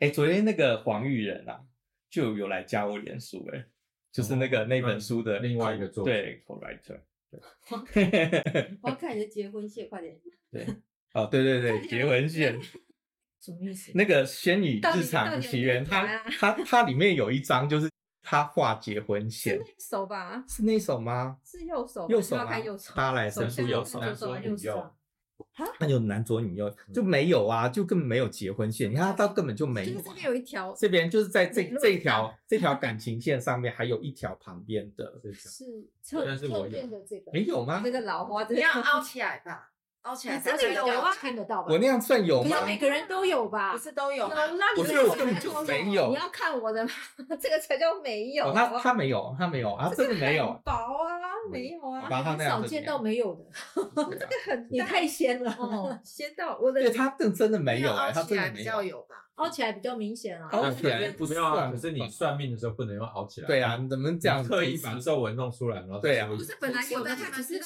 [0.00, 1.64] 哎、欸，昨天那个黄玉仁啊。
[2.10, 3.62] 就有来加我脸书哎，
[4.10, 7.00] 就是那个、哦、那本书的另外一个作者，对，co-writer。
[8.80, 10.18] 我要看你的结婚线，快点。
[10.50, 10.66] 对，
[11.12, 12.58] 哦，对对对，结婚线。
[13.44, 13.92] 什么意思？
[13.94, 17.90] 那个仙女日常奇缘，它它它里面有一张，就是
[18.30, 19.56] 他画结婚线。
[19.56, 20.44] 是那首吧？
[20.46, 21.38] 是那首吗？
[21.42, 22.44] 是右手，右手吗？
[22.44, 22.92] 看右手。
[22.94, 24.90] 大家来申诉右手，右手。
[25.80, 28.90] 那就男左女右就没有啊，就根本没有结婚线。
[28.90, 29.98] 你看他到根本就没有。
[29.98, 35.64] 这边有一条，这边就是在这这一条这条 感情线上面还有一条旁边的，是
[36.02, 37.80] 侧侧边的这个没有吗？
[37.82, 39.70] 这个老花这样凹起来吧？
[40.02, 41.68] 凹起来，真的有啊，看得到吧？
[41.68, 42.56] 我那样算有吗？
[42.64, 43.72] 每个人都有吧？
[43.72, 44.34] 不是都有吗？
[44.76, 46.08] 我觉得我根本就没有。
[46.08, 46.86] 你要看我的，
[47.40, 48.52] 这个才叫没有。
[48.52, 50.46] 他他没有，他没有啊，真的没有。
[50.64, 51.18] 薄啊，
[51.50, 53.44] 没有啊，很少见到没有的。
[53.94, 55.52] 这个很，你太仙了，
[56.04, 56.80] 仙到我的。
[56.80, 58.54] 对，他更真的没有哎，他真的没有。
[58.54, 59.27] 比较有吧？
[59.38, 60.48] 凹起来比较明显啊。
[60.52, 63.46] 凹起来不是啊，可是你算命的时候不能用凹起来。
[63.46, 65.80] 对啊，你怎么这样刻意把皱纹弄出来？
[65.80, 67.58] 然后对啊，不是本来有的，它只是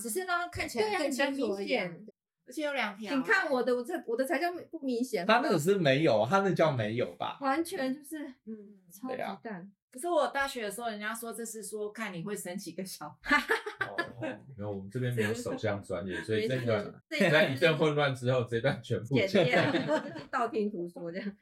[0.00, 2.06] 只是让它看起来更加明显。
[2.46, 5.24] 而且有两条，你看我的，我这我的才叫不明显。
[5.24, 7.38] 他那个是没有，他那叫没有吧？
[7.40, 8.56] 完全就是，嗯，
[8.92, 9.70] 超级淡。
[9.92, 13.40] 可是我大学的时候，人家说这是说看你会生几个小孩。
[14.20, 19.62] 哦，没有，我们这边没有手相专业，所以这段在一阵混乱之后，这段全部剪掉，
[20.30, 21.36] 道听途说这样。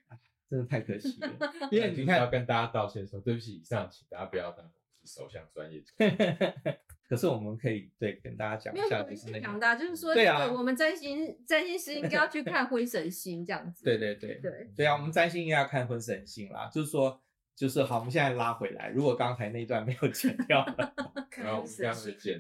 [0.51, 1.29] 真的太可惜了，
[1.71, 4.71] 因为你看要跟大家道歉说，对不起，以上请大家不要当
[5.05, 5.85] 首相专业。
[7.07, 13.85] 可是我们可以对跟大家讲一下，就是那个，就是说，对啊，我们占星占星师应该要去看婚神星这样子。
[13.87, 16.71] 对对对对对啊，我们占星应该要看婚神星啦。
[16.73, 17.21] 就是说，
[17.59, 20.65] 就是好，我们现在拉回来，如果刚才那一段没有剪掉，
[21.37, 22.39] 然后这样子剪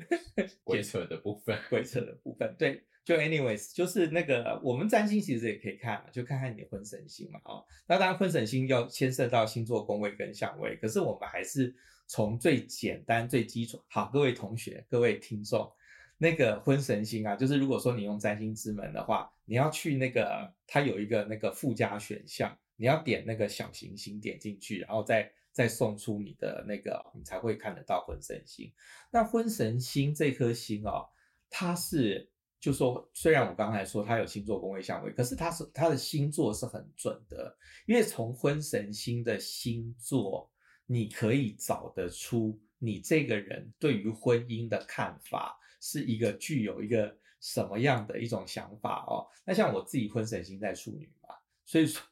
[0.63, 11.75] 鬼扯的部分，鬼扯的部分，对，就 anyways，就是那个我们占星其实也可以看，就看看你的婚神星嘛，哦，那当然婚神星要牵涉到星座宫位跟相位，可是我们还是。
[12.11, 15.71] 从最简单、最基础，好，各位同学、各位听众，
[16.17, 28.73] 那个婚神星啊，就是如果说你用占星之门的话，你要去那个，它有一个那个附加选项，你要点那个小行星点进去，然后再再送出你的那个，你才会看得到婚神星。
[29.11, 31.07] 那婚神星这颗星哦，
[31.51, 40.51] 它是就说，虽然我刚才说它有星座宫位相位，可是它是它的星座是很准的，因为从婚神星的星座。
[40.91, 49.29] 你可以找得出你这个人对于婚姻的看法是一个具有一个什么样的一种想法哦。
[49.45, 51.35] 那像我自己婚神星在处女嘛，
[51.67, 52.03] 所以说，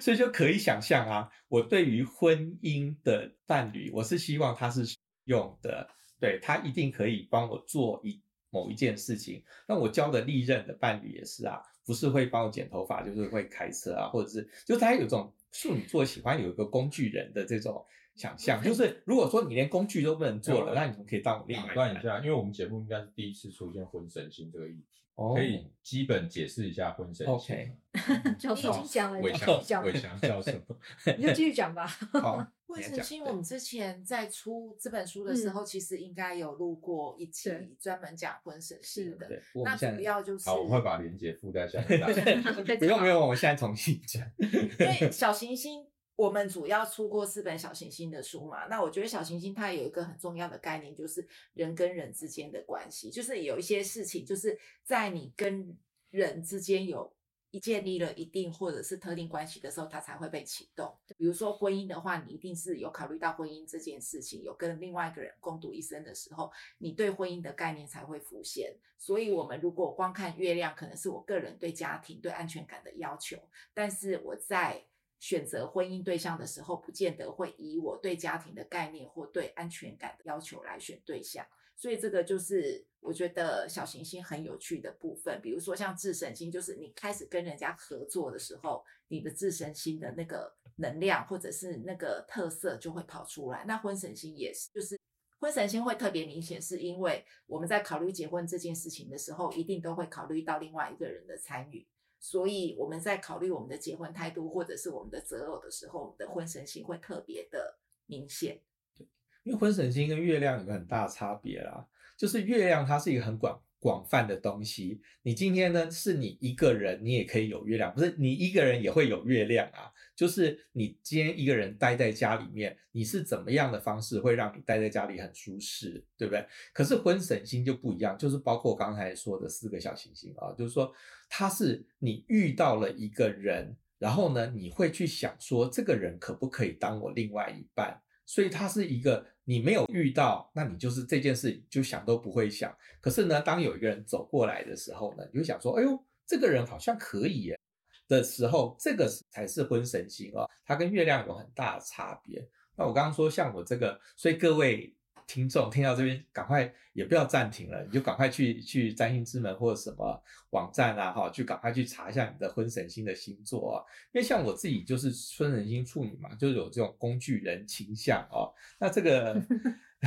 [0.00, 5.88] 所以就可以想象啊，我对于婚姻的伴侣，我是希望他是用的，
[6.20, 8.20] 对，他一定可以帮我做一
[8.50, 9.42] 某一件事情。
[9.68, 17.82] 那我交的历任的伴侣也是啊，不是会帮我剪头发，就是会开车啊，或者是就他有种处女座喜欢有一个工具人的这种。
[18.16, 21.96] 想象就是，如果说你连工具都不能做了，那你们可以当我另外一半。
[21.96, 27.34] 一下，因为我们节目应该是第一次出现婚神星这个议题，可以基本解释一下婚神星。
[27.34, 27.72] OK，
[28.38, 30.52] 教授讲了，伟强，伟强教授，
[31.18, 31.84] 你就继续讲吧。
[31.88, 39.28] 好，婚神星，我们之前在出这本书的时候，其实应该有录过一期专门讲婚神星的。
[39.64, 42.00] 那主要就是，好，我会把链接附在下面。
[42.78, 44.22] 不用不用，我们现在重新讲。
[44.38, 45.86] 因为小行星。
[46.16, 55.76] 我们主要出过四本小行星的书嘛，那我觉得小行星它有一个很重要的概念，就是人跟人之间的关系，就是有一些事情，就是在你跟
[56.10, 57.23] 人之间有一
[57.60, 60.96] 建立了一定或者是特定关系的时候，它才会被启动。
[61.16, 68.76] 比如说婚姻的话，你一定是有考虑到婚姻这件事情，有跟另外一个人共度一生的时候，你对婚姻的概念才会浮现。
[68.98, 73.36] 所以，我们如果光看月亮，可能是我个人对家庭、对安全感的要求，
[73.74, 74.86] 但是我在
[75.18, 85.38] 选择婚姻对象的时候，不见得会以我对家庭的概念或对安全感的要求来选对象，所以这个就是我觉得小行星很有趣的部分。
[85.42, 93.62] 比如说像智神星，就是你开始跟人家合作的时候，你的智神星的那个能量或者是那个特色就会跑出来。
[93.66, 94.98] 那婚神星也是，就是
[95.38, 101.86] 婚神星会特别明显，是因为我们在考虑结婚这件事情的时候，一定都会考虑到另外一个人的参与。
[102.18, 108.58] 所以我们在考虑我们的结婚态度，或者是我们的择偶的时候，我们的婚神星会特别的明显。
[108.96, 109.06] 对，
[109.42, 115.00] 因为婚神星跟月亮有个很大的差别啦，就是月亮它是一个很广广泛的东西。
[115.22, 119.92] 你今天呢是你一个人，你也可以有月亮，不是你一个人也会有月亮啊。
[120.16, 126.46] 就是你今天一个人待在家里面，你是怎么样的方式会让你待在家里很舒适，对不对？
[126.72, 130.92] 可是婚神星就不一样，就是包括刚才说的四个小行星啊，就是说
[131.28, 138.00] 它是你遇到了一个人，然后呢，你会去想说这个人可不可以当我另外一半？
[138.26, 142.76] 所以它是一个你没有遇到，那你就是这件事就想都不会想。
[143.00, 147.60] 可是呢，当有一个人走过来的时候呢，你就想说，哎呦，这个人好像可以耶。
[148.06, 152.46] 的时候，这个才是婚神星哦，它跟月亮有很大的差别。
[152.76, 154.94] 那我刚刚说，像我这个，所以各位
[155.26, 163.84] 听众听到这边，赶快也不要暂停了，你就赶快去去占星之门或者什么网站啊，哈，去赶快去查一下你的婚神星的星座啊。
[164.12, 165.08] 因为像我自己就是
[165.38, 168.52] 婚神星处女嘛，就是有这种工具人倾向哦。
[168.78, 169.40] 那这个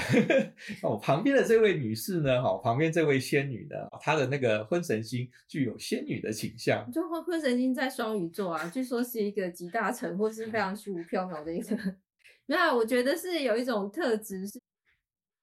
[0.84, 6.90] 我旁边的这位女士呢，哈，旁边这位仙女呢，她的那个婚神星具有仙女的倾向。
[6.92, 11.78] 就婚婚神星在双鱼座啊，据说是一个集大成或是非常虚无缥缈的一个。
[12.50, 14.58] 那我觉得是有一种特质，是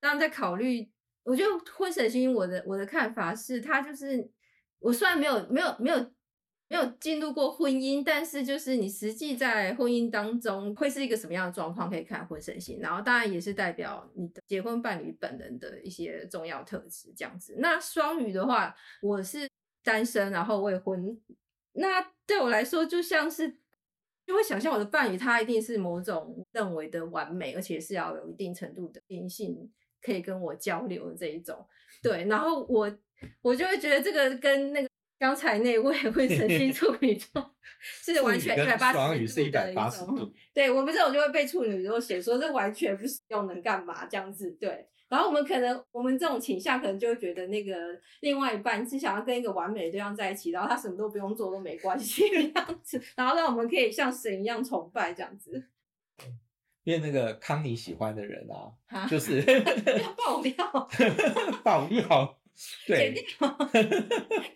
[0.04, 0.90] 当在考虑。
[1.22, 4.30] 我觉得婚神星，我的我的看法是，他就是
[4.78, 5.96] 我虽然没有没有没有
[6.68, 12.78] 没有进入过婚姻，但是就是你实际在婚姻当中会是一个什么样的状况，可以看婚神星。
[12.80, 17.56] 然后当然也是代表你的结婚伴侣本人的一些重要特质这样子。
[17.58, 19.48] 那双鱼的话，我是
[19.82, 21.18] 单身，然后未婚，
[21.72, 23.56] 那对我来说就像是。
[24.26, 29.70] 就会想象我的伴侣，他一定是某种认为的完美，而且是要有一定程度的灵性，
[30.04, 31.66] 可以跟我交流的这一种。
[32.02, 32.92] 对，然后我
[33.40, 34.88] 我就会觉得这个跟那个
[35.18, 40.32] 刚才那位会神星处女座 是完全一百八十度的一种。
[40.52, 44.50] 对，我们这种就会被处女座写说这完全不实用，能干嘛这样子？
[44.60, 44.86] 对。
[45.06, 47.74] 然后我们可能，我们这种倾向可能就会觉得那个
[48.20, 55.62] 另外一半是想要跟一个完美的对象在一起，然后他什么都不用做都没关系 这样子，然后让我们可以像神一样崇拜这样子。
[56.84, 60.88] 因为那个康妮喜欢的人啊， 就是要爆料，
[61.64, 62.38] 爆料，
[62.86, 63.80] 对，剪掉，可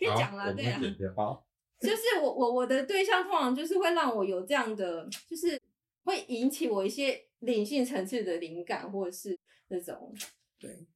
[0.01, 0.81] 以讲了，对啊，
[1.17, 1.47] 好，
[1.81, 5.61] 就是我我我的对象通常就是会让我有这样的，就是
[6.05, 9.39] 会引起我一些灵性层次的灵感，或者是
[9.69, 10.15] 那种。
[10.61, 10.89] 对，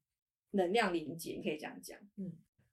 [0.51, 1.97] 能量连接，你可以这样讲。
[2.17, 2.33] 嗯，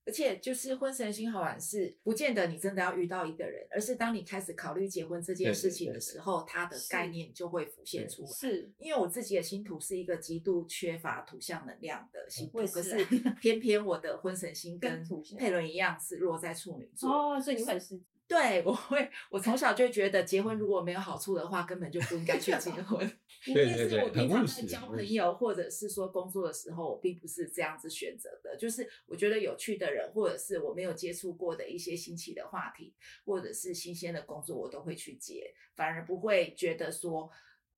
[0.10, 8.28] 而且就是婚神星好玩是，不见得你真的要遇到一个人，而是当你开始考虑结婚这件事情的时候，它的概念就会浮现出来。
[8.28, 13.06] 是，因为我自己的星图是一个极度缺乏土象能量的星图，嗯、可是
[13.39, 17.08] 偏偏我的婚神星跟佩伦一样是落在处女座。
[17.12, 18.02] 哦，所以你很是。
[18.30, 23.00] 对，我会，我从小就觉得结婚如果没有好处的话，根本就不应该去结婚。
[23.44, 28.56] 对对对，是我平常在交朋友或者是说工作的时候，我并不是这样子选择的。
[28.56, 32.94] 就是我觉得有趣的人，或者是我没有接触过的一些新奇的话题，
[33.26, 37.28] 或者是新鲜的工作，我都会去接，反而不会觉得说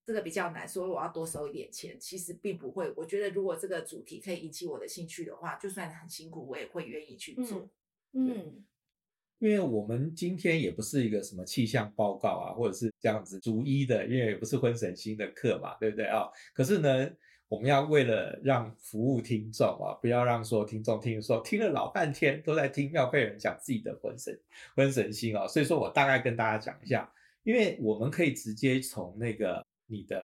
[0.06, 1.98] 这个比较难，所以我要多收一点钱。
[1.98, 7.70] 其实并不会，我觉得如果这个主题可以引起我的兴趣的话，就算很辛苦，我也会愿意去做。
[8.12, 8.28] 嗯。
[8.36, 8.66] 嗯
[9.41, 16.30] 因为我们今天也不是一个什么气象报告啊，或者是这样子逐一的，因为也不是婚神星的课嘛，对不对啊？
[16.54, 17.10] 可是呢，
[17.47, 24.39] 我们要为了让服务听众啊，不要让说听众听说听了老半天都在听妙佩人讲自己的婚神
[24.75, 30.21] 婚神星啊，所以说我大概跟大家讲一下，因为我们可以直接从那个你的。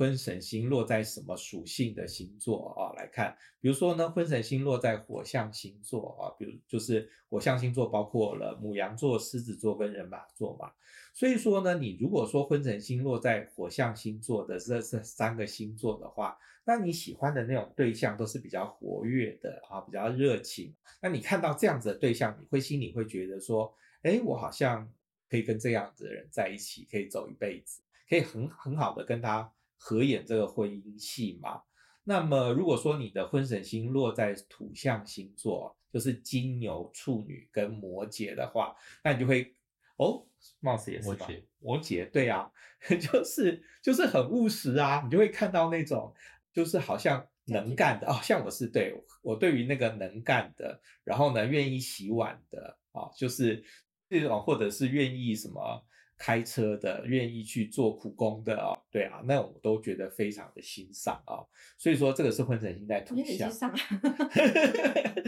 [0.00, 2.96] 婚神星落在什么属性的星座啊？
[2.96, 10.72] 来看，比如说呢，婚神星落在火象星座啊，比如就是火象星座包括了母羊座、狮子座跟人马座嘛。
[11.12, 20.74] 所以说呢，你如果说婚神星落在火象星座的这这三个星座的话，那你喜欢的那种对象都是比较活跃的啊，比较热情。
[21.02, 24.90] 那你看到这样子的对象，你会心里会觉得说，哎，我好像
[25.28, 29.52] 可以跟这样子的人在一起，可以走一辈子，可以很很好的跟他。
[29.82, 31.62] 合演这个婚姻戏嘛？
[32.04, 39.54] 那么如果说你的婚神星落在土象星座，就是金牛、处女跟摩羯的话，那你就会
[39.96, 40.26] 哦，
[40.60, 41.26] 貌似也是吧？
[41.26, 42.50] 摩羯，摩羯，对啊，
[43.00, 46.14] 就是就是很务实啊，你就会看到那种
[46.52, 53.64] 就是好像能干的哦，像我是对我对于那个能干的，然后呢愿意洗碗的啊、哦，就是
[54.08, 55.86] 这种或者是愿意什么。
[56.22, 61.48] 开车的，愿意去做苦工的哦，对啊，那我都觉得非常的欣赏啊、哦。
[61.78, 63.50] 所以说，这个是婚神星在土象，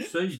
[0.07, 0.37] 所以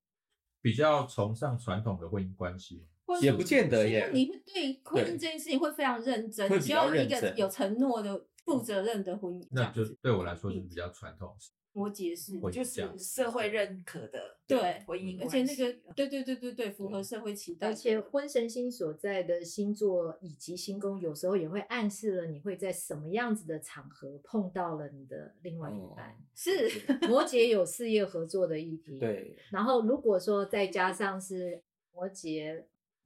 [0.62, 2.86] 比较崇尚传统的婚姻关系，
[3.20, 4.12] 也不见得耶。
[4.14, 9.48] 你会对婚姻这件事情会非常认真，你需要一个有承诺的、负责任的婚姻。
[9.50, 11.36] 那就对我来说就是比较传统。
[11.74, 17.68] 摩羯是，就是社会认可的对婚姻，而且那个对对对对对，符合社会期待。
[17.68, 26.16] 而且婚神星所在的星座以及星宫，有时候也会暗示了你会在什么样子的场合碰到了你的另外一半。
[26.36, 26.52] 是
[27.10, 29.36] 摩羯有事业合作的议题，对。
[29.52, 32.64] 然后如果说再加上是摩羯。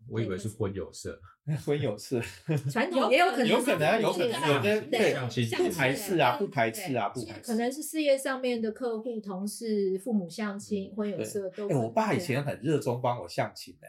[0.10, 1.20] 我以为是婚有色，
[1.66, 2.22] 婚有事，
[2.70, 5.16] 传统也有可能，有可能，有可能，有的对，
[5.56, 7.42] 不排斥啊，不排斥啊，不排斥。
[7.54, 11.70] 可能是事业上面的客户、同事、父母相亲，婚有色都。
[11.70, 13.88] 哎，我爸以前很热衷帮我相亲的，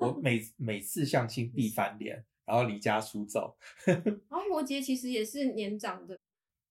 [0.00, 3.56] 我每每次相亲必翻脸，然后离家出走。
[3.84, 6.18] 然后摩羯其实也是年长的，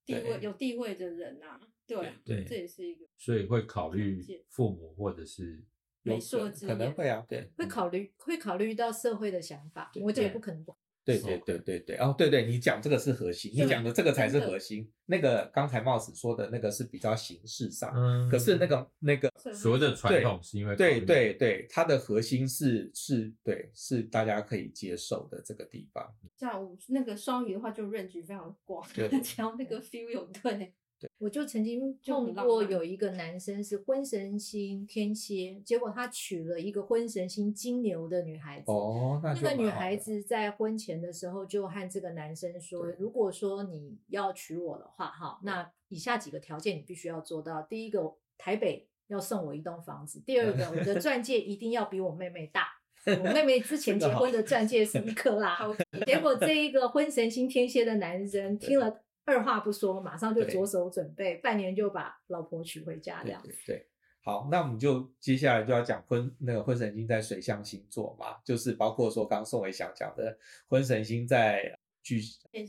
[0.06, 5.64] 地位有地位的人呐，对对，这也是一个，所以会考虑父母或者是
[6.06, 10.76] 媒妁之言，可能会啊，对，会考虑会考虑到社会的想法，我觉得不可能不。
[11.04, 14.92] 对对对对对，哦对对，你讲这个是核心，你讲的这个才是核心。
[15.06, 26.12] 那个刚才帽子说的那个是比较形式上，嗯，可是那个那个所谓的传统是因为对对对，它的核心是是，对，是大家可以接受的这个地方。
[26.36, 28.84] 像那个双鱼的话，就 range 非常广，
[29.22, 30.74] 只要那个 feel 有对。
[31.00, 38.72] 对，我就曾经碰过有一个男生是婚神星天蝎，结果他娶了一个婚神星金牛的女孩子。
[38.72, 47.62] 哦，那，那个女孩子在婚前的时候就和这个男生说，如果说你要娶我的话，哈，那以下几个条件你必须要做到。
[47.62, 52.68] 第一个，台北要送我一栋房子；第二个，我的钻戒一定要比我妹妹大。
[53.06, 55.60] 我妹妹之前结婚的钻戒是 一克拉，
[56.08, 59.02] 结果这一个婚神星天蝎的男生听了。
[59.26, 63.50] 二话不说，马上就着手准备，半年就把老婆娶回家这样子。
[63.66, 63.88] 对，对，
[64.22, 72.22] 好，那我们就接下来就要讲婚那个婚神星在水象星座嘛，就是包括说刚刚宋伟祥讲的婚神星在巨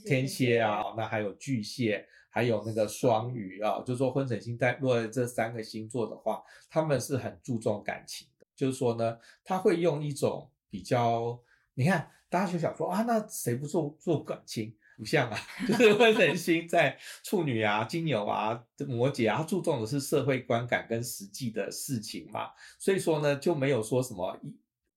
[0.07, 11.39] 天蝎啊，那还有巨蟹，还有那个双鱼啊，就是说婚神星在落在这三个星座的话，他们是很注重感情的，就是说呢，他会用一种比较，
[11.75, 14.75] 你看大家就想说啊，那谁不做做感情？
[14.97, 15.39] 不像啊，
[15.69, 24.39] 就是会忍心在处女啊、金牛啊、摩羯啊，注重的是社会观感跟实际的事情嘛，所以说呢，就没有说什么。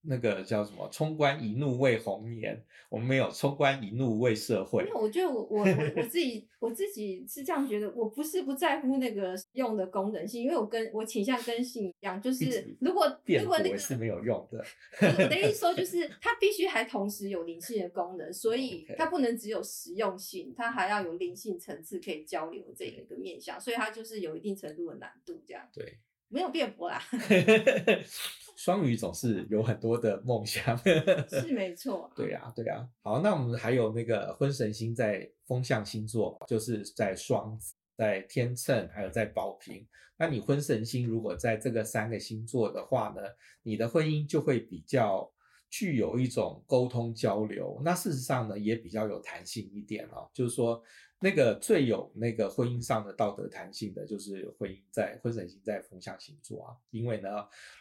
[0.01, 0.87] 那个叫什么？
[0.91, 4.83] 冲冠一怒为红颜，我们没有冲冠一怒为社会。
[4.83, 14.63] 没有，我觉得我我我自己我自己是这样觉得，我不是不在乎那个用的功能性，因为我跟我倾向跟性一样，就是如果如果那个是没有用的。
[15.01, 25.67] 我的意思说，就 是它必须还同时有灵性的功能，所以它不能只有实用性，它还要有灵性层次可以交流这一个面向，所以它就是有一定程度的难度这样。
[25.73, 25.97] 对，
[26.29, 27.01] 没有辩驳啦。
[28.55, 30.77] 双鱼总是有很多的梦想，
[31.29, 32.11] 是没错、啊。
[32.15, 32.89] 对呀、啊，对呀、啊。
[33.01, 39.87] 好，那我们还有那个婚神星在风象星座，就是在双子、在天秤，还有在宝瓶。
[40.17, 43.21] 那你婚神星如果在这个三个星座的话呢，
[43.63, 45.31] 你的婚姻就会比较
[45.69, 47.81] 具有一种沟通交流。
[47.83, 50.83] 那事实上呢，也比较有弹性一点哦，就是说。
[51.19, 57.29] 那个最有那个婚姻上的道德弹性的，就是婚姻在婚神星在风象星座啊，因为呢，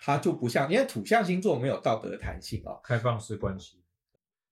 [0.03, 3.83] 它就不像，因为土象星座没有道德弹性啊，开放式关系，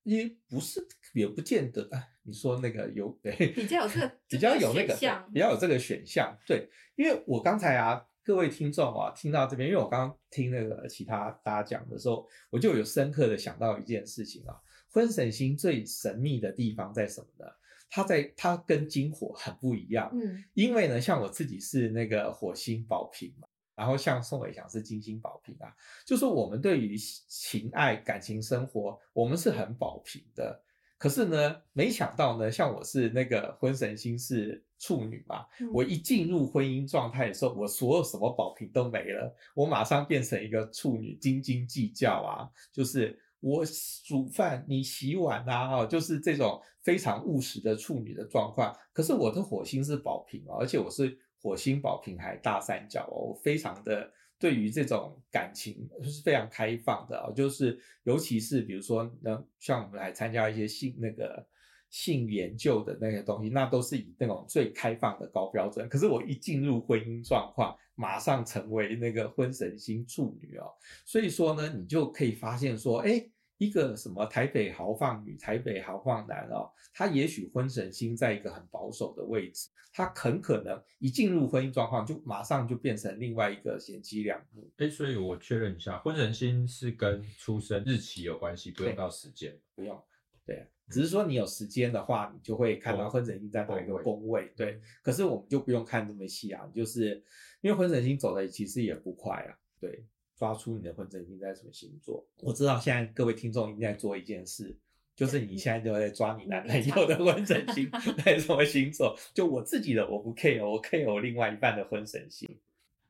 [0.05, 2.03] 也不是，也不见得啊。
[2.23, 4.95] 你说那个有对， 比较有这个， 比较有那个，
[5.33, 14.55] 比较有这个选项，对，因为我刚才啊，各位听众啊，听到这边，因为我刚刚听那个其他大家讲的时候，我就有深刻的想到一件事情啊，
[14.97, 17.45] 婚神星最神秘的地方在什么呢？
[17.91, 25.69] 它在它跟金火很不一样，嗯，因为呢，像我自己是那个火星宝瓶嘛，然后像宋伟祥是金星宝瓶啊，
[26.07, 30.63] 就是我们对于情爱感情生活，我们是很宝瓶的。
[30.97, 43.21] 可是呢，没想到呢，像我是那个婚神星是处女嘛，嗯，我一进入婚姻状态的时候，我所有什么宝瓶都没了，我马上变成一个处女，斤斤计较啊，就是。
[43.47, 43.65] 我
[44.05, 48.77] 煮饭，你洗碗呐，啊，就是这种非常务实的处女的状况。
[48.93, 61.47] 可是我的火星是宝瓶啊，而且我是火星宝瓶还大三角哦，我非常的对于这种感情是非常开放的啊，就是尤其是比如说，那像我们来参加一些性那个
[61.89, 65.89] 性研究的那些东西，那都是以那种最开放的高标准。
[65.89, 70.67] 可是我一进入婚姻状况，马上成为那个婚神星处女哦，
[71.05, 73.25] 所以说呢，你就可以发现说，哎。
[73.59, 84.71] 一个什么台北豪放女、台北豪放男哦，他也许婚神星在一个很保守的位置，他很可能一进入婚姻状况就马上就变成另外一个贤妻良母。
[84.77, 89.99] 哎，所以我确认一下，婚神星是跟出生日期有关系，不用到时间，不用。
[90.45, 94.53] 对，只是说你有时间的话，你就会看到婚神星在哪一个宫位。
[94.55, 97.25] 对，可是我们就不用看这么细啊，就是
[97.63, 99.57] 因为婚神星走的其实也不快啊。
[99.81, 100.05] 对。
[100.37, 102.25] 抓出你的婚神星在什么星座？
[102.43, 104.77] 我知道现在各位听众一定在做一件事，
[105.15, 107.91] 就是你现在就在抓你男朋友的婚神星
[108.25, 109.19] 在什么星座。
[109.33, 112.49] 就我自己的我不 care，我 care 我另外一半的婚神星。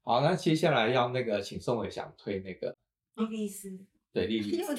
[0.03, 2.77] 好，那接下来要那个请宋伟祥推那个
[3.17, 3.77] 莉莉丝，
[4.13, 4.73] 对莉莉 丝。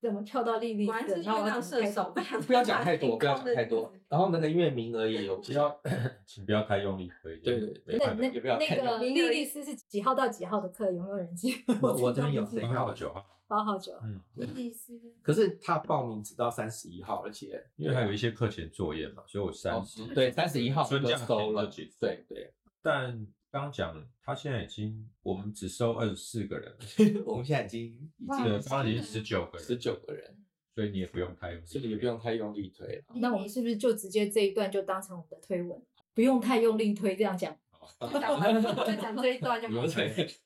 [0.00, 1.20] 怎么跳到莉莉丝？
[1.22, 2.14] 然后让射手
[2.46, 3.92] 不要讲太多，不要讲太多。
[4.08, 5.80] 然后那个因为名额也有，不要，
[6.24, 7.36] 请不要太用力推。
[7.38, 10.90] 对对对，那那那个莉莉丝是几号到几号的课？
[10.90, 11.54] 有没有人记？
[11.82, 14.00] 我我这边有八号九号，八号九号。
[14.04, 14.98] 嗯，莉莉丝。
[15.22, 21.70] 可是他报名只到三十一号，而且因为还有一些课前作业嘛，所以我三十对三十一号春假收了。
[22.00, 23.26] 对对，但。
[23.50, 23.92] 刚刚讲，
[24.22, 26.72] 他现在已经，我们只收二十四个人，
[27.26, 30.36] 我们现在已经已经，对，刚刚已经十九个人，十九个人，
[30.72, 33.02] 所以你也不用太用力，所以你也不用太用力推了。
[33.16, 35.82] 那我们是不是就直接这一段就当成我们的推文，
[36.14, 37.52] 不用太用力推，这样讲？
[37.98, 39.84] 就讲这一段就好。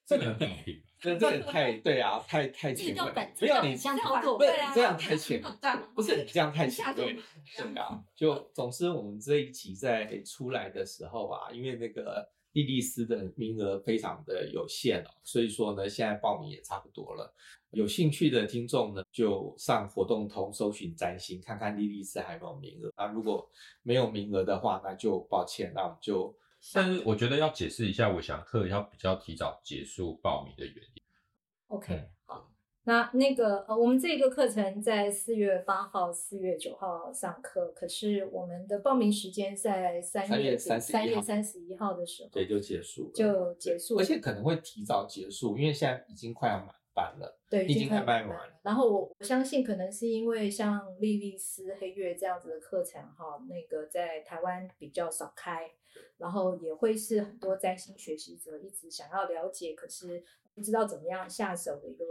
[0.07, 5.51] 这个很好听， 这这个太对啊，太太前卫，不要你像操作，不是这样太前卫，
[5.95, 7.19] 不是你这样太前卫，
[7.55, 8.03] 对啊。
[8.17, 12.33] 就总之我们这一集在出来的时候啊，因为那个。
[12.55, 17.35] 莉莉丝的名额非常的有限哦，所以说呢，现在报名也差不多了。
[17.71, 22.93] 有兴趣的听众呢，就上活动通搜寻占星，看看莉莉丝还有没有名额。
[22.97, 23.51] 那如果
[23.83, 26.35] 没有名额的话，那就抱歉，那我们就。
[26.73, 31.03] 但是我觉得要解释一下，我想课要比较提早结束报名的原因。
[31.67, 32.14] OK。
[32.85, 48.61] 嗯那那个呃，我们这个课程在四月八号、四月九号上课，可是我们的报名时间在三月三月三十一号的时候，对，就结束了，就结束了，而且可能会提早结束，因为现在已经快要满班了，对，已经快卖完了。
[48.63, 55.71] 然后我我相信，可能是因为像莉莉丝、黑月这样子的课程哈，那个在台湾比较少开，
[56.19, 60.23] 然后也会是很多占星学习者一直想要了解，可是
[60.55, 62.05] 不知道怎么样下手的一个。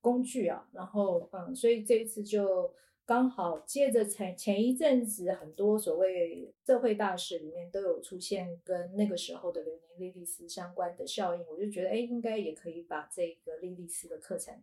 [0.00, 2.72] 工具啊，然后嗯，所以这一次就
[3.04, 14.54] 刚好借着前前一阵子很多所谓社会大事里面都有出现跟那个时候的流年莉莉丝相关的效应，我就觉得哎，应该也可以把这个莉莉丝的课程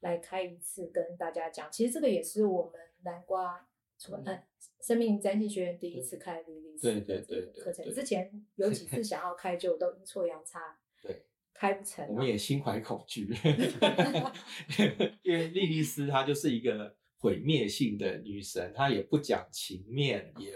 [0.00, 1.70] 来开一次跟大家讲。
[1.72, 3.66] 其实这个也是我们南瓜
[3.96, 4.42] 从嗯
[4.80, 10.78] 生命占星学院第一次开莉莉丝对对对课程，之前有几次想要开就都阴错阳差。
[11.54, 13.26] 开不成，我们也心怀恐惧
[15.22, 20.52] 因为莉莉丝她就是一个毁灭性的女神，她也不讲情面，也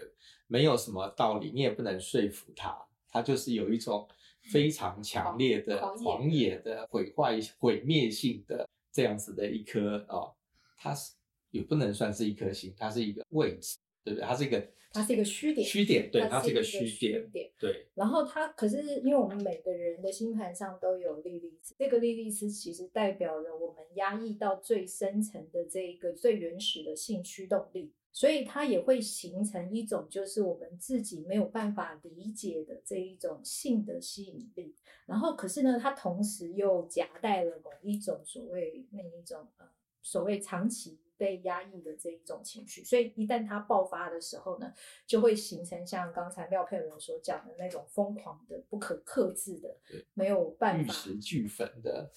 [0.49, 2.77] 没有什么道理，你也不能说服她，
[3.09, 4.09] 她就是有一种
[4.43, 10.35] 非常强烈的狂野的毁坏、毁灭性的这样子的一颗哦，
[10.77, 11.15] 它是
[11.51, 14.27] 也不能算是一颗星，它是一个位置，对不对？
[14.27, 14.69] 它是一个。
[14.99, 17.87] 它是一个虚点，虚点，对，它是一个虚点，点，对。
[17.95, 34.75] 然后它可是因为我们每个人的星盘上都有莉莉丝，这个莉莉丝其实代表了我们压抑到最深层的这一个最原始的性驱动力，所以它也会形成一种就是我们自己没有办法理解的这一种性的吸引力。
[35.07, 39.67] 然后可是呢，它同时又夹带了某一种所谓那一种呃
[40.03, 40.99] 所谓长期。
[41.19, 44.73] 被压抑的这一种情绪，所以一旦它爆发的时候呢，
[45.05, 49.77] 就会形成像刚才妙佩文所讲的那种疯狂的、不可克制的，
[50.15, 52.11] 没有办法，玉石俱焚的，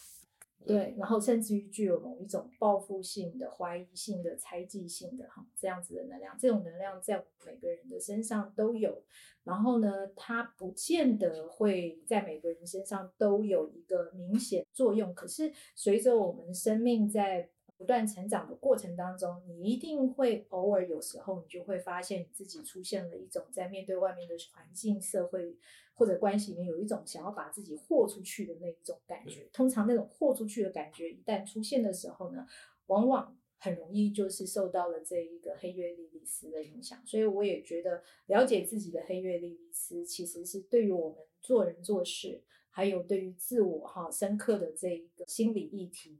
[0.65, 9.03] 对，然后甚至于具有某一种报复性的、怀疑性的、猜忌性的哈这样子的能量，这种能量在每个人的身上都有，
[9.43, 17.49] 然后呢，它不见得会在每个人身上都有一个明显作用，可是随着我们生命在
[17.81, 25.57] 不断成长的过程当中，你一定会偶尔有时候，你就会发现你自己出现了一种在面对外面的环境、社会
[25.95, 29.49] 或者关系里面，有一种想要把自己豁出去的那一种感觉。
[29.51, 32.45] 通常那种豁出去的感觉一旦出现的时候呢，
[32.85, 37.03] 往往很容易就是受到了这一个黑月莉莉丝的影响。
[37.03, 46.19] 所以我也觉得了解自己的黑月莉莉丝，其实是对于我们做人做事，还有对于自我哈深刻的这一个心理议题。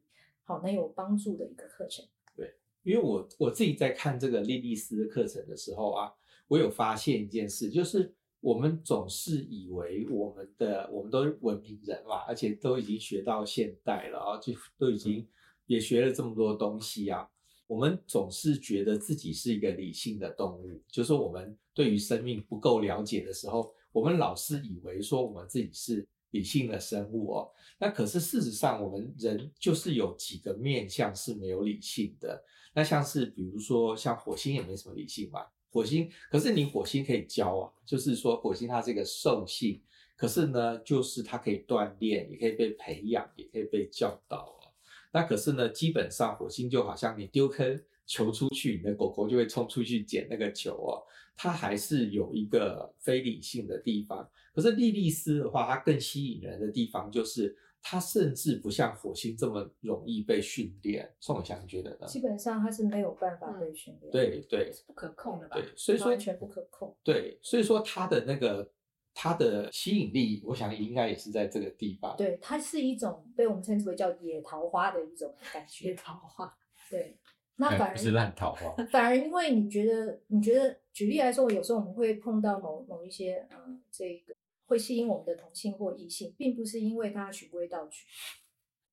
[0.51, 2.05] 好，能有帮助的一个课程。
[2.35, 6.11] 对，因为我我自己在看这个莉莉丝的课程的时候啊，
[6.49, 15.25] 我有发现一件事，就是我们总是以为我们的我们都是文明人嘛，而且都已经学到现代了啊，就都已经
[15.67, 17.25] 也学了这么多东西啊，
[17.65, 26.05] 我们总是觉得自己是一个理性的动物，就是我们对于生命不够了解的时候，我们老是以为说我们自己是。
[26.31, 32.43] 理性的生物哦，那可是事实上，我们人就是有几个面向是没有理性的。
[32.73, 35.45] 那像是比如说，像火星也没什么理性嘛。
[35.69, 39.81] 火星，可是你火星可以教啊，就是说火星它是一个兽性，
[40.17, 44.71] 可是呢，就是它可以锻炼，也可以被培养，也可以被教导哦。
[45.13, 51.03] 那可是呢，基本上火星就好像你丢颗球出去，你的狗狗就会冲出去捡那个球哦，
[51.35, 54.29] 它还是有一个非理性的地方。
[54.53, 61.13] 可是莉莉丝的话，它更吸引人的地方就是它甚至不像火星这么容易被训练。
[61.19, 62.07] 宋伟祥，你觉得呢？
[62.07, 65.55] 基本上它是没有办法被训练，对对，是不可控的吧？
[65.55, 66.95] 对，所以说完全不可控。
[67.03, 68.71] 对，所以说它的那个
[69.13, 72.15] 它的吸引力，我想应该也是在这个地方。
[72.17, 75.89] 对，它是一种被我们称之为叫野桃花的一种感觉。
[75.91, 76.53] 野桃花，
[76.89, 77.17] 对。
[77.57, 84.33] 那反而、欸、不是烂桃花， 反而因为你觉得，你觉得，举例来说，有时候我们会碰到某某一些，嗯，这个
[84.71, 88.05] 会吸引我们的同性或异性，并不是因为他循规蹈矩，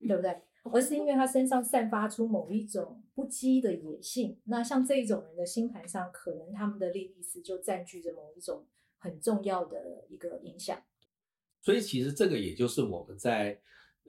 [0.01, 0.43] 对不对？
[0.65, 4.41] 而是因为他身上散发出某一种不羁的野性。
[4.47, 8.67] 那像这一种人的星盘上，可能他们的莉莉丝就占据着某一种
[8.99, 10.83] 很重要的一个影响。
[11.63, 13.61] 所以其实这个也就是我们在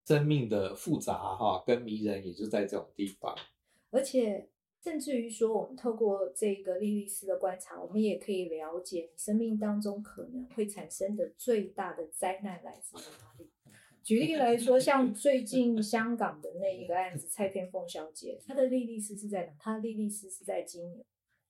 [0.06, 3.38] 生命的复杂哈跟迷人，也就在这种地方。
[3.92, 4.50] 而且，
[4.82, 13.50] 甚至于说，我们透过这个莉莉丝的观察，我们也可以了解你生命当中可能会产生的最大的灾难来自于哪里。
[14.02, 19.54] 举例来说，像 最近香港的那一个案子，蔡天凤小姐，她的莉莉丝是在哪？
[19.60, 21.06] 她的莉莉丝是在金牛。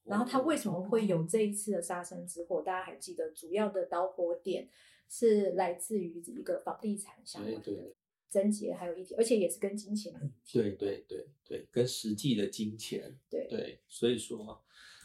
[0.06, 2.64] 然后她为什么会有这一次的杀身之祸？
[2.64, 4.68] 大家还记得，主要的导火点
[5.08, 7.96] 是来自于一个房地产相关的。
[8.30, 10.14] 贞洁还有一点，而且也是跟金钱。
[10.52, 13.18] 对对对对，跟实际的金钱。
[13.30, 14.62] 对对，所以说，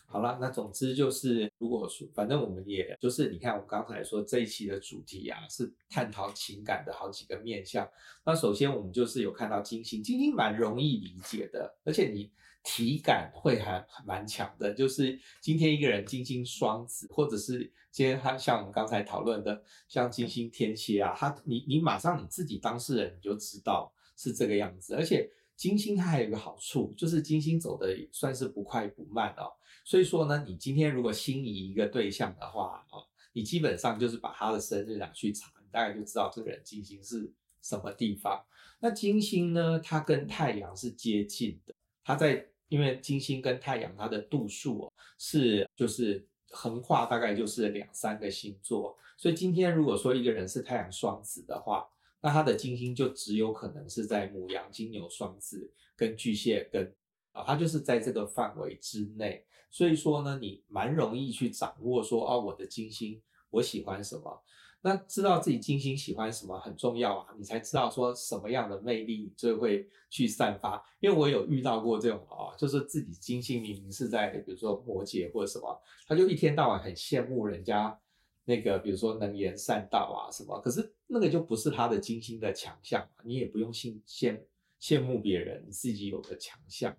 [0.07, 7.89] 好了，那总之就是，如果说，反正我们也就是，你看我们刚才说这一期的主题啊，是探讨情感的好几个面向。
[8.25, 12.31] 那首先我们就是有看到金星，金星蛮容易理解的，而且你。
[12.64, 29.52] 体感会还蛮强的，就是今天一个人金星双子，或者是今天他像我们刚才讨论的，像金星天蝎啊，他你你马上你自己当事人你就知道是这个样子，而且金星它还有一个好处，就是金星走的算是不快不慢哦，
[29.84, 33.04] 所以说呢，你今天如果心仪一个对象的话哦，
[33.34, 38.42] 你基本上就是把他的生日拿去查，你大概就知道这个人金星是什么地方。
[38.80, 42.48] 那金星呢，它跟太阳是接近的，它在。
[42.68, 51.86] 因为金星跟太阳它的度数哦是就是横跨大概就是两三个星座，所以今天如果说一个人是太阳双子的话，
[52.20, 56.94] 那他的金星就只有可能是在母羊、金牛、双子跟巨蟹跟
[57.32, 64.42] 啊，他就是在这个范围之内，所以说呢，你蛮容易去掌握说哦，我的金星我喜欢什么。
[64.87, 70.85] 那知道自己金星喜欢什么很重要啊，你才知道说什么样的魅力就会去散发。
[71.01, 77.99] 因为我有遇到过这种啊，就是自己金星明明是在比如说摩羯或者什么，他就一天到晚很羡慕人家
[78.45, 84.39] 那个，比如说能言善道啊什么，可是那个就不是他的金星的强项，你也不用羡羡
[84.78, 86.95] 羡慕别人，你自己有个强项。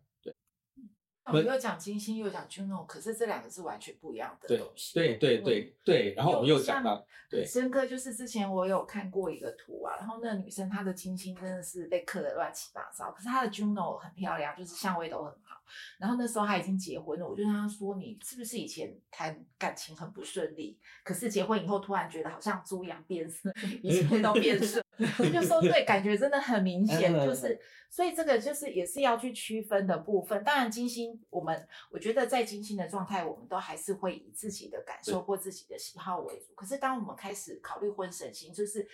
[1.26, 4.94] 我们又讲金星，又讲 Juno，可是这两个是完全不一样的东西。
[4.94, 15.62] 对对对对对，然后我们又讲到，对，深刻就是之前我有看过一个图啊，然后那个女生她的金星真的是被刻的乱七八糟，可是她的 Juno 很漂亮，就是相位都很好。
[15.98, 20.78] 然后那时候她已经结婚了，我就跟她说：“你是不是以前谈感情很不顺利？
[21.04, 23.52] 可是结婚以后突然觉得好像猪羊变色，
[23.82, 24.84] 一切都变顺。”
[25.34, 30.44] 就说对，感觉真的很明显，就是所以这个就是也是要去区分的部分。
[30.44, 36.54] 当然，金星我们我觉得在金星的状态，我们都还是会以自己的感受或自己的喜好为主。
[36.54, 38.88] 可是当我们开始考虑婚神星，就是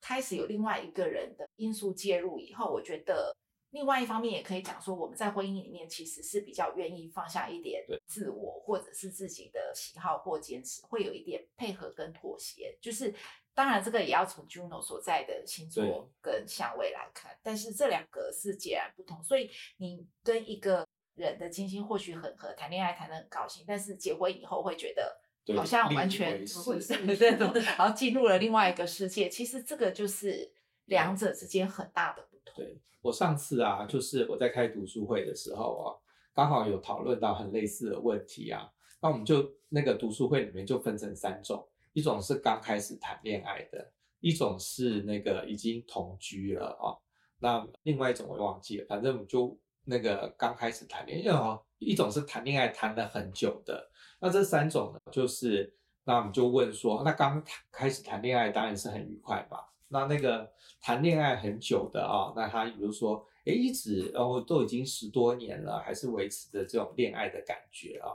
[0.00, 3.34] 开始有另外一个人的因素介入以后，我觉得。
[3.70, 12.78] 另外一方面也可以讲说，我们在婚姻里面其实是比较愿意放下一点自我，或者是自己的喜好或坚持，会有一点配合跟妥协。
[12.80, 13.12] 就是
[13.56, 19.22] 当然这个也要从 Juno 所在的星座跟相位来看，但是这两个是截然不同。
[19.24, 25.18] 所以你跟一个人的金星或许很合，谈恋爱谈得很高兴，但是结婚以后会觉得
[25.56, 26.78] 好像完全是
[27.16, 29.28] 这 种，然后进入了另外一个世界。
[29.28, 30.52] 其实这个就是
[30.84, 32.62] 两者之间很大的不同。
[32.62, 32.78] 对。
[33.00, 35.94] 我上次啊，就是我在开读书会的时候啊，
[36.34, 38.70] 刚好有讨论到很类似的问题啊。
[39.00, 43.90] 那我们就那个读书会里面就分成三种，一种是刚开始谈恋爱的，
[44.20, 46.92] 一种是那个已经同居了啊。
[47.38, 53.90] 那另外一种我忘记了，反正就那个刚开始谈恋爱哦，一种是谈恋爱谈了很久的。
[54.20, 55.74] 那这三种呢，就是
[56.04, 57.42] 那我们就问说，那刚
[57.72, 59.72] 开始谈恋爱当然是很愉快吧？
[59.88, 68.12] 那那个谈恋爱很久的啊，那他比如说，诶，一直然后都已经十多年了，还是维持着这种恋爱的感觉啊。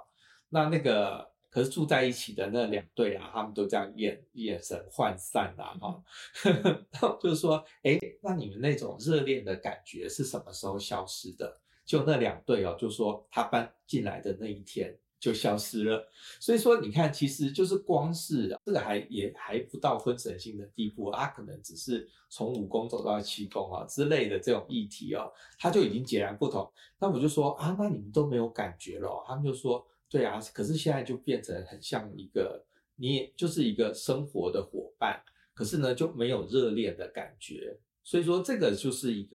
[0.50, 6.04] 那那个可是住在一起的那两对啊，他们都这样眼眼神涣散啊，哈，
[7.22, 11.60] 就是说，哎，那你们那种热恋的感觉是什么时候消失的？
[11.86, 16.08] 就那两对哦，就说他搬进来的那一天就消失了。
[16.40, 25.30] 所以说，你看，其实就是光是这个还也还不到分神性的地步，啊，可能只是从五宫走到七宫啊之类的这种议题哦，
[25.60, 26.72] 他就已经截然不同。
[26.98, 29.22] 那我就说啊，那你们都没有感觉了？
[29.28, 32.66] 他们就说，对啊，可是现在就变成很像一个，
[32.98, 37.80] 你也就是一个生活的伙伴，可是呢就没有热恋的感觉。
[38.04, 39.34] 所以说，这个就是一个，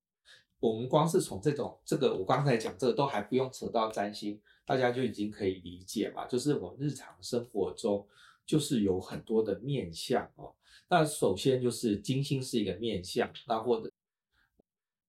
[0.60, 4.38] 我们光是从这种这个，我刚才讲这个都还不用扯到占星。
[4.66, 8.04] 大家就已经可以理解嘛，就是我们日常生活中
[8.44, 10.52] 就是有很多的面相哦。
[10.88, 13.88] 那首先就是金星是一个面相，那或者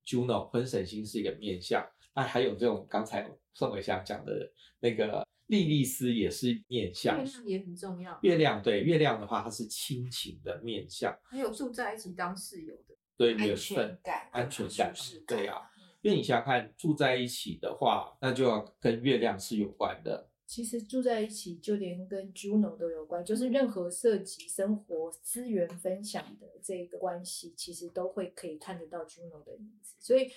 [0.06, 7.18] Juno 婚神星是一个面相，那还有这种刚才宋伟祥讲的那个莉莉丝也是面相。
[7.18, 8.18] 月亮也很重要。
[8.22, 14.94] 月亮对，月亮的话它是亲情的面相，还有住在一起当室友的，对，安全感，安全感，
[15.28, 15.70] 对、啊。
[16.04, 20.30] 因为你想想看，住在一起的话，那就要跟月亮是有关的。
[20.46, 29.96] 其实住在一起就连跟 Juno 都有关，就是任何涉及生活资源分享的这个关系，其实都会可以看得到 Juno 的影子。
[30.00, 30.32] 所以，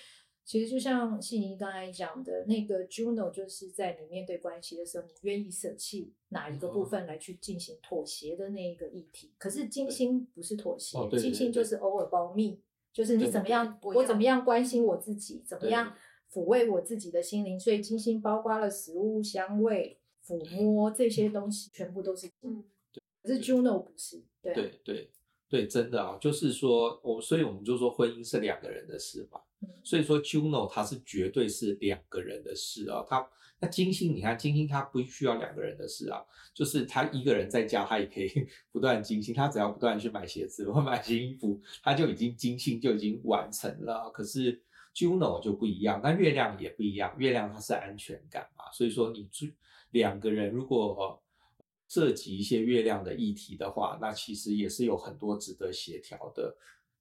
[0.51, 9.31] 其实就像信怡刚才讲的，那个 Juno 就是在你面对关系的时候，你愿意舍弃哪一个部分来去进行妥协的那一个议题。
[9.39, 12.61] 可是金星不是妥协，哦、金星就是偶尔保密。
[12.93, 15.95] 就是你怎么样，我怎么样关心我自己，怎么样
[16.33, 17.59] 抚慰我自己的心灵。
[17.61, 22.27] 所以金星包括了食物、香味、抚摸这些东西，全部都是。
[22.43, 23.01] 嗯，对。
[23.23, 25.13] 可是 Juno 不是，对对
[25.51, 29.39] 对，真的啊，就是说我，所以我们就说婚姻是两个人的事嘛。
[29.61, 33.29] 嗯、所以说 Juno 它是绝对是两个人的事啊，它。
[33.63, 36.25] 那金星，你看金星，它不需要两个人的事啊，
[36.55, 38.31] 就是他一个人在家，他也可以
[38.73, 44.09] 不断金星，他只要不断去买鞋子或买新衣服，他就已经金星就已经完成了。
[44.15, 44.63] 可是
[44.95, 49.29] Juno 就不一样，那月亮也不一样，月亮它是安全感嘛，所以说你
[49.91, 51.23] 两个人如果
[51.91, 56.57] 涉及一些月亮的议题的话，那其实也是有很多值得协调的。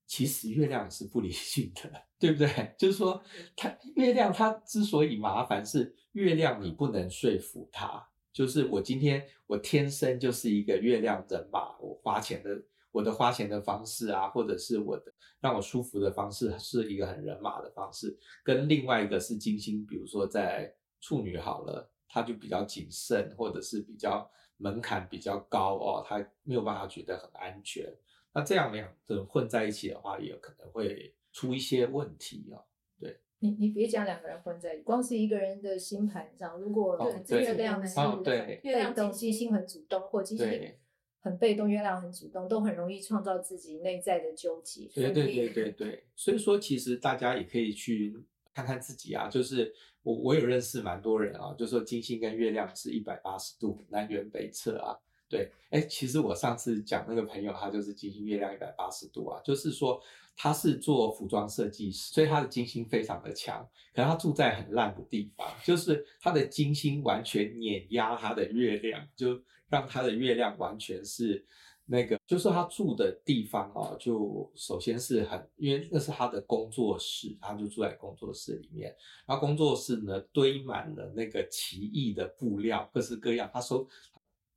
[0.07, 2.49] 其实月亮是不理性的，对不对？
[2.79, 3.21] 就是说，
[3.55, 8.03] 它月亮它之所以麻烦，是月亮你不能说服它。
[8.33, 12.59] 就是我今天我天生就是一个月亮人嘛，我花钱的
[12.91, 18.17] 我的花钱的方式啊，或者是我的让我舒服的方式，是一个很人马的方式。
[18.43, 24.27] 跟另外一个是金星，比如说在处女好了，它就比较谨慎，或者是比较
[24.59, 27.91] 门槛比较高哦，他没有办法觉得很安全。
[28.33, 32.63] 那这样两个混在一起的话，也可能会出一些问题哦。
[32.99, 36.95] 对，你你别讲两个人混在一起，光是一个人的星盘上，如果
[37.29, 40.73] 月亮是被动，金星很主动，或金星
[41.21, 44.87] 很被动，月亮很主动，都很容易创造自己内在的纠结。
[44.93, 48.15] 对对对对对，所以说其实大家也可以去
[48.53, 49.73] 看看自己啊，就是
[50.09, 54.97] 我我有认识蛮多人啊，就说金星跟月亮是一百八十度南辕北辙啊。
[55.29, 60.01] 对，哎，其实我上次讲那个朋友，他就是金星月亮一百八十度啊，就是说
[60.35, 69.39] 他是做服装设计师，所以他的金星非常的强，可是他住在很烂的地方，就是他的金星完全碾压他的月亮，就
[69.69, 71.45] 让他的月亮完全是
[71.89, 83.87] 那个，就是他住的地方啊，就首先是很，因为那是他的工作室，他就住在工作室里面，然后工作室呢堆满了那个奇异的布料，各式各样，他说。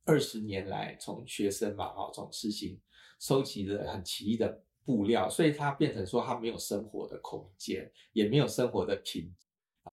[0.05, 2.77] 二十年来，从学生嘛，哈，从实习
[3.21, 9.33] 收集了很奇异的布料，所以他变成说他没有生活的空间，也没有生活的品。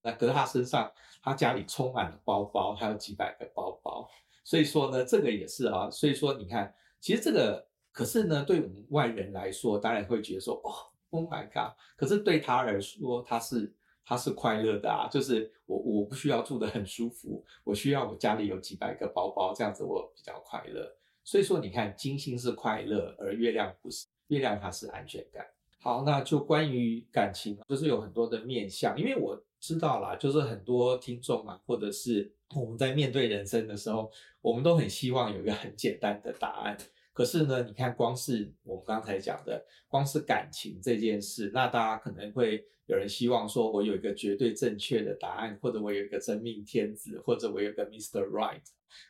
[0.03, 0.91] 那可是他身上，
[1.23, 4.05] 他家里充满了包包，还有几百个包包。
[4.43, 5.89] 所以说呢，这个也是啊。
[5.89, 10.71] 所以说你看，其实这个，可是呢，对我们外人来说，当然会觉得说，哦
[11.09, 11.75] ，Oh my God！
[11.97, 13.73] 可是对他来说，他是。
[14.03, 20.91] 他是快乐的啊，就是我我不需要住得很舒服，我需要我家里有几百个包包，这样子我比较快乐。
[21.23, 25.45] 所以说你看，金星是快乐，而月亮不是，月亮它是安全感。
[25.79, 36.77] 好，那就关于感情，就是有很多的面向，因为我知道啦，就是很多听众啊，或者是我们在面对人生的时候，我们都很希望有一个很简单的答案。
[37.13, 48.25] 可是呢，你看，光是我们刚才讲的，光是感情这件事，那大家可能会有人希望说，我有一个绝对正确的答案，或者我有一个真命天子，或者我有个 Mr.
[48.29, 48.61] Right。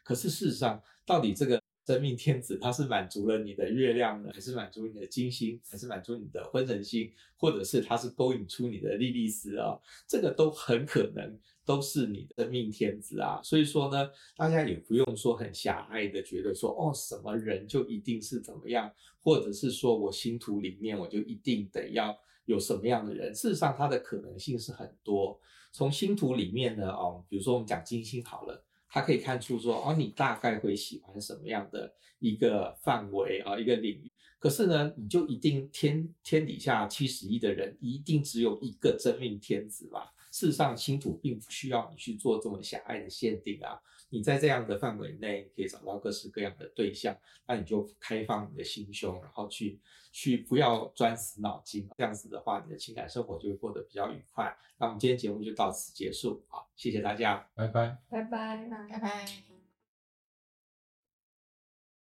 [0.04, 9.80] 可是事实上，到底这个真命天子，他是满足了你的月亮呢，还是满足你的金星，还是满足你的婚神星，或者是他是勾引出你的莉莉丝啊？
[10.08, 11.39] 这个都很可能。
[11.66, 23.34] 都是你的命天子啊，所以说呢，大家也不用说很狭隘的觉得说，哦，什么人就一定是怎么样，或者是说我星图里面我就一定得要有什么样的人。
[23.34, 25.39] 事实上，它的可能性是很多。
[25.72, 34.12] 从星图里面呢，哦，比如说我们讲金星好了，他可以看出说，哦，你大概会喜欢什么样的一个范围啊，一个领域。
[34.38, 40.12] 可是呢，你就一定天天底下七十亿的人，一定只有一个真命天子吧？
[40.32, 43.80] 事实上，新土并不需要你去做这么狭隘的限定啊。
[44.10, 47.16] 你在这样的范围内，可以找到各式各样的对象，
[47.48, 49.80] 那你就开放你的心胸，然后去
[50.12, 54.54] 去不要钻死脑筋，这样子的话，你的情感生活就会过得比较愉快。
[54.78, 59.51] 那我们今天节目就到此结束，好，谢谢大家，拜拜，拜拜，拜拜。